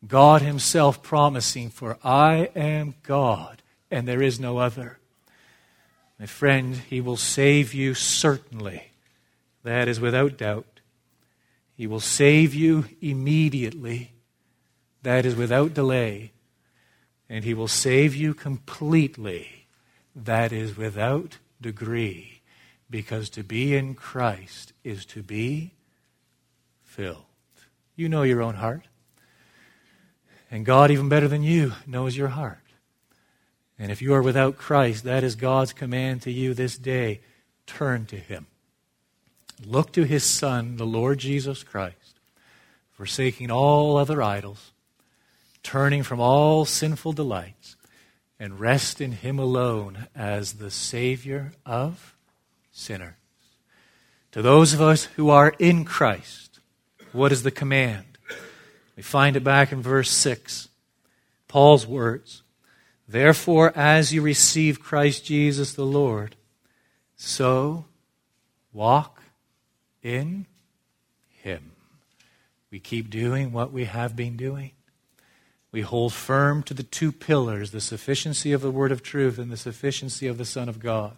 God 0.07 0.41
Himself 0.41 1.03
promising, 1.03 1.69
For 1.69 1.97
I 2.01 2.49
am 2.55 2.95
God, 3.03 3.61
and 3.91 4.07
there 4.07 4.21
is 4.21 4.39
no 4.39 4.57
other. 4.57 4.99
My 6.17 6.27
friend, 6.27 6.77
He 6.89 7.01
will 7.01 7.17
save 7.17 7.73
you 7.73 7.93
certainly. 7.93 8.91
That 9.63 9.89
is 9.89 9.99
without 9.99 10.37
doubt. 10.37 10.76
He 11.77 11.85
will 11.85 11.99
save 11.99 12.55
you 12.55 12.85
immediately. 13.01 14.13
That 15.03 15.27
is 15.27 15.35
without 15.35 15.75
delay. 15.75 16.31
And 17.29 17.45
He 17.45 17.53
will 17.53 17.67
save 17.67 18.15
you 18.15 18.33
completely. 18.33 19.67
That 20.15 20.51
is 20.51 20.75
without 20.75 21.37
degree. 21.61 22.41
Because 22.89 23.29
to 23.31 23.43
be 23.43 23.75
in 23.75 23.93
Christ 23.93 24.73
is 24.83 25.05
to 25.05 25.21
be 25.21 25.73
filled. 26.83 27.25
You 27.95 28.09
know 28.09 28.23
your 28.23 28.41
own 28.41 28.55
heart. 28.55 28.87
And 30.49 30.65
God, 30.65 30.89
even 30.89 31.09
better 31.09 31.27
than 31.27 31.43
you, 31.43 31.73
knows 31.85 32.17
your 32.17 32.29
heart. 32.29 32.57
And 33.77 33.91
if 33.91 34.01
you 34.01 34.15
are 34.15 34.21
without 34.23 34.57
Christ, 34.57 35.03
that 35.03 35.23
is 35.23 35.35
God's 35.35 35.73
command 35.73 36.23
to 36.23 36.31
you 36.31 36.55
this 36.55 36.77
day. 36.77 37.21
Turn 37.67 38.07
to 38.07 38.15
Him. 38.15 38.47
Look 39.65 39.91
to 39.93 40.03
His 40.03 40.23
Son, 40.23 40.77
the 40.77 40.85
Lord 40.85 41.17
Jesus 41.19 41.63
Christ, 41.63 42.19
forsaking 42.91 43.49
all 43.49 43.97
other 43.97 44.21
idols, 44.21 44.71
turning 45.63 46.03
from 46.03 46.19
all 46.19 46.65
sinful 46.65 47.13
delights, 47.13 47.75
and 48.39 48.59
rest 48.59 49.01
in 49.01 49.13
Him 49.13 49.39
alone 49.39 50.07
as 50.15 50.53
the 50.53 50.69
Savior 50.69 51.53
of 51.65 52.15
sinners. 52.71 53.15
To 54.31 54.41
those 54.41 54.73
of 54.73 54.81
us 54.81 55.05
who 55.15 55.29
are 55.29 55.55
in 55.57 55.83
Christ, 55.85 56.59
what 57.11 57.31
is 57.31 57.41
the 57.41 57.51
command? 57.51 58.05
We 58.95 59.03
find 59.03 59.35
it 59.35 59.43
back 59.43 59.71
in 59.71 59.81
verse 59.81 60.11
6. 60.11 60.69
Paul's 61.47 61.87
words 61.87 62.43
Therefore, 63.07 63.71
as 63.75 64.13
you 64.13 64.21
receive 64.21 64.81
Christ 64.81 65.25
Jesus 65.25 65.73
the 65.73 65.85
Lord, 65.85 66.35
so 67.15 67.85
walk 68.73 69.16
in 70.01 70.45
Him. 71.29 71.71
We 72.71 72.79
keep 72.79 73.09
doing 73.09 73.51
what 73.51 73.71
we 73.71 73.85
have 73.85 74.15
been 74.15 74.37
doing. 74.37 74.71
We 75.71 75.81
hold 75.81 76.13
firm 76.13 76.63
to 76.63 76.73
the 76.73 76.83
two 76.83 77.11
pillars 77.11 77.71
the 77.71 77.81
sufficiency 77.81 78.51
of 78.51 78.61
the 78.61 78.71
Word 78.71 78.91
of 78.91 79.03
truth 79.03 79.37
and 79.37 79.51
the 79.51 79.57
sufficiency 79.57 80.27
of 80.27 80.37
the 80.37 80.45
Son 80.45 80.69
of 80.69 80.79
God. 80.79 81.17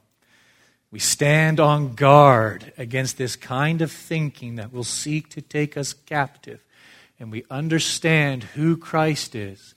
We 0.91 0.99
stand 0.99 1.59
on 1.59 1.93
guard 1.93 2.73
against 2.77 3.17
this 3.17 3.35
kind 3.35 3.81
of 3.81 3.91
thinking 3.91 4.55
that 4.55 4.73
will 4.73 4.83
seek 4.83 5.29
to 5.29 5.41
take 5.41 5.77
us 5.77 5.93
captive. 5.93 6.63
And 7.19 7.31
we 7.31 7.45
understand 7.51 8.43
who 8.43 8.75
Christ 8.75 9.35
is. 9.35 9.75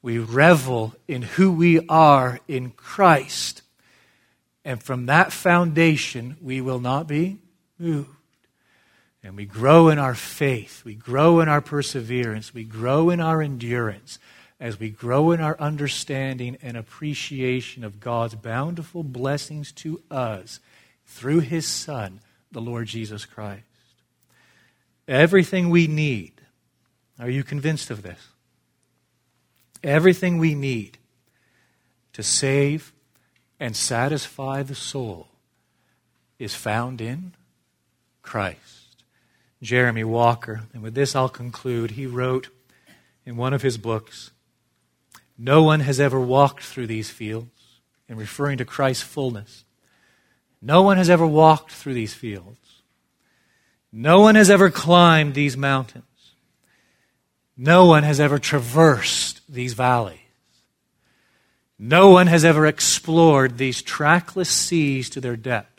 We 0.00 0.18
revel 0.18 0.94
in 1.08 1.22
who 1.22 1.50
we 1.50 1.86
are 1.88 2.38
in 2.46 2.70
Christ. 2.70 3.62
And 4.64 4.82
from 4.82 5.06
that 5.06 5.32
foundation, 5.32 6.36
we 6.40 6.60
will 6.60 6.80
not 6.80 7.08
be 7.08 7.38
moved. 7.78 8.13
And 9.24 9.36
we 9.36 9.46
grow 9.46 9.88
in 9.88 9.98
our 9.98 10.14
faith. 10.14 10.84
We 10.84 10.94
grow 10.94 11.40
in 11.40 11.48
our 11.48 11.62
perseverance. 11.62 12.52
We 12.52 12.64
grow 12.64 13.08
in 13.08 13.20
our 13.20 13.40
endurance 13.40 14.18
as 14.60 14.78
we 14.78 14.90
grow 14.90 15.30
in 15.30 15.40
our 15.40 15.58
understanding 15.58 16.58
and 16.62 16.76
appreciation 16.76 17.84
of 17.84 18.00
God's 18.00 18.34
bountiful 18.34 19.02
blessings 19.02 19.72
to 19.72 20.02
us 20.10 20.60
through 21.06 21.40
His 21.40 21.66
Son, 21.66 22.20
the 22.52 22.60
Lord 22.60 22.86
Jesus 22.86 23.24
Christ. 23.24 23.64
Everything 25.08 25.70
we 25.70 25.86
need, 25.86 26.32
are 27.18 27.30
you 27.30 27.42
convinced 27.42 27.90
of 27.90 28.02
this? 28.02 28.28
Everything 29.82 30.38
we 30.38 30.54
need 30.54 30.98
to 32.12 32.22
save 32.22 32.92
and 33.58 33.74
satisfy 33.74 34.62
the 34.62 34.74
soul 34.74 35.28
is 36.38 36.54
found 36.54 37.00
in 37.00 37.32
Christ. 38.22 38.83
Jeremy 39.64 40.04
Walker, 40.04 40.62
and 40.72 40.82
with 40.82 40.94
this 40.94 41.16
I'll 41.16 41.28
conclude, 41.28 41.92
he 41.92 42.06
wrote 42.06 42.50
in 43.24 43.36
one 43.36 43.54
of 43.54 43.62
his 43.62 43.78
books 43.78 44.30
no 45.36 45.64
one 45.64 45.80
has 45.80 45.98
ever 45.98 46.20
walked 46.20 46.62
through 46.62 46.86
these 46.86 47.10
fields, 47.10 47.48
in 48.08 48.16
referring 48.16 48.58
to 48.58 48.64
Christ's 48.64 49.02
fullness. 49.02 49.64
No 50.62 50.82
one 50.82 50.96
has 50.96 51.10
ever 51.10 51.26
walked 51.26 51.72
through 51.72 51.94
these 51.94 52.14
fields. 52.14 52.82
No 53.90 54.20
one 54.20 54.34
has 54.34 54.50
ever 54.50 54.70
climbed 54.70 55.34
these 55.34 55.56
mountains. 55.56 56.04
No 57.56 57.86
one 57.86 58.02
has 58.02 58.20
ever 58.20 58.38
traversed 58.38 59.40
these 59.48 59.72
valleys. 59.72 60.18
No 61.78 62.10
one 62.10 62.28
has 62.28 62.44
ever 62.44 62.66
explored 62.66 63.58
these 63.58 63.82
trackless 63.82 64.50
seas 64.50 65.10
to 65.10 65.20
their 65.20 65.36
depths. 65.36 65.73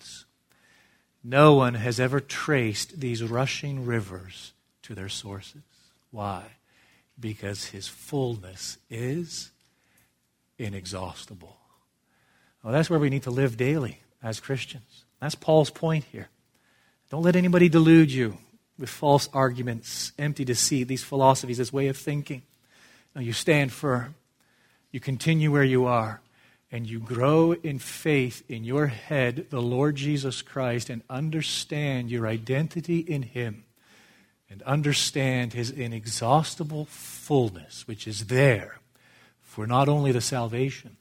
No 1.28 1.55
one 1.55 1.73
has 1.73 1.99
ever 1.99 2.19
traced 2.19 2.99
these 2.99 3.23
rushing 3.23 3.84
rivers 3.84 4.53
to 4.84 4.93
their 4.93 5.09
sources. 5.09 5.63
Why? 6.11 6.43
Because 7.19 7.65
his 7.65 7.88
fullness 7.88 8.78
is 8.91 9.49
inexhaustible. 10.59 11.57
Well, 12.63 12.71
that's 12.71 12.91
where 12.91 12.99
we 12.99 13.09
need 13.09 13.23
to 13.23 13.32
live 13.32 13.57
daily 13.57 14.01
as 14.21 14.39
Christians. 14.39 15.05
That's 15.19 15.34
Paul's 15.34 15.71
point 15.71 16.05
here. 16.11 16.30
Don't 17.09 17.23
let 17.23 17.36
anybody 17.36 17.69
delude 17.69 18.11
you 18.11 18.38
with 18.78 18.89
false 18.89 19.28
arguments, 19.34 20.11
empty 20.19 20.45
deceit, 20.45 20.88
these 20.88 21.03
philosophies, 21.03 21.57
this 21.57 21.73
way 21.73 21.88
of 21.88 21.97
thinking. 21.97 22.43
No, 23.15 23.21
you 23.21 23.34
stand 23.34 23.71
firm. 23.71 24.13
You 24.91 24.99
continue 24.99 25.51
where 25.51 25.63
you 25.63 25.86
are. 25.86 26.21
And 26.76 26.89
you 26.89 26.99
grow 26.99 27.53
in 27.53 27.80
faith 27.80 28.43
in 28.49 28.65
your 28.65 28.88
head, 28.88 29.45
the 29.49 29.61
Lord 29.61 29.95
Jesus 29.95 30.41
Christ, 30.41 30.89
and 30.89 31.03
understand 31.09 32.11
your 32.11 32.28
identity 32.28 32.99
in 32.99 33.21
Him. 33.21 33.63
And 34.49 34.61
understand 34.63 35.53
His 35.53 35.71
inexhaustible 35.71 36.84
fullness, 36.84 37.88
which 37.88 38.09
is 38.09 38.26
there 38.26 38.80
for 39.41 39.65
not 39.65 39.88
only 39.88 40.11
the 40.11 40.19
salvation, 40.19 40.97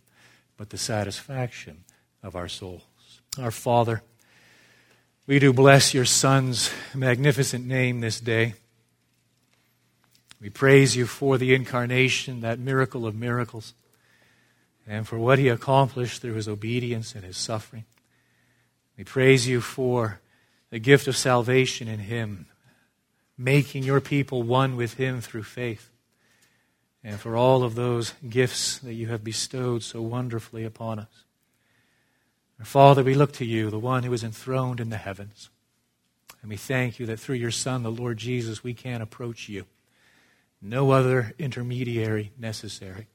but 0.56 0.70
the 0.70 0.78
satisfaction 0.78 1.82
of 2.22 2.36
our 2.36 2.46
souls. 2.46 2.82
Our 3.36 3.50
Father, 3.50 4.04
we 5.26 5.40
do 5.40 5.52
bless 5.52 5.92
your 5.92 6.04
Son's 6.04 6.70
magnificent 6.94 7.66
name 7.66 7.98
this 7.98 8.20
day. 8.20 8.54
We 10.40 10.50
praise 10.50 10.94
you 10.94 11.06
for 11.06 11.36
the 11.36 11.52
incarnation, 11.52 12.42
that 12.42 12.60
miracle 12.60 13.08
of 13.08 13.16
miracles, 13.16 13.74
and 14.86 15.06
for 15.06 15.18
what 15.18 15.38
he 15.38 15.48
accomplished 15.48 16.20
through 16.20 16.34
his 16.34 16.48
obedience 16.48 17.14
and 17.14 17.24
his 17.24 17.36
suffering. 17.36 17.84
We 18.96 19.04
praise 19.04 19.48
you 19.48 19.60
for 19.60 20.20
the 20.70 20.78
gift 20.78 21.08
of 21.08 21.16
salvation 21.16 21.88
in 21.88 22.00
him, 22.00 22.46
making 23.36 23.82
your 23.82 24.00
people 24.00 24.42
one 24.42 24.76
with 24.76 24.94
him 24.94 25.20
through 25.20 25.44
faith, 25.44 25.90
and 27.02 27.18
for 27.18 27.36
all 27.36 27.62
of 27.62 27.74
those 27.74 28.14
gifts 28.28 28.78
that 28.78 28.94
you 28.94 29.08
have 29.08 29.24
bestowed 29.24 29.82
so 29.82 30.00
wonderfully 30.00 30.64
upon 30.64 30.98
us. 30.98 31.24
Father, 32.62 33.02
we 33.02 33.14
look 33.14 33.32
to 33.32 33.44
you, 33.44 33.68
the 33.68 33.78
one 33.78 34.04
who 34.04 34.12
is 34.12 34.24
enthroned 34.24 34.80
in 34.80 34.88
the 34.88 34.96
heavens. 34.96 35.50
And 36.40 36.50
we 36.50 36.56
thank 36.56 36.98
you 36.98 37.06
that 37.06 37.18
through 37.18 37.36
your 37.36 37.50
Son, 37.50 37.82
the 37.82 37.90
Lord 37.90 38.16
Jesus, 38.16 38.64
we 38.64 38.74
can 38.74 39.02
approach 39.02 39.48
you. 39.48 39.66
No 40.62 40.92
other 40.92 41.34
intermediary 41.38 42.32
necessary. 42.38 43.08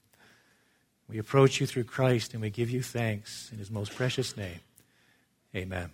We 1.10 1.18
approach 1.18 1.60
you 1.60 1.66
through 1.66 1.84
Christ 1.84 2.34
and 2.34 2.40
we 2.40 2.50
give 2.50 2.70
you 2.70 2.82
thanks 2.82 3.50
in 3.52 3.58
his 3.58 3.70
most 3.70 3.94
precious 3.96 4.36
name. 4.36 4.60
Amen. 5.56 5.90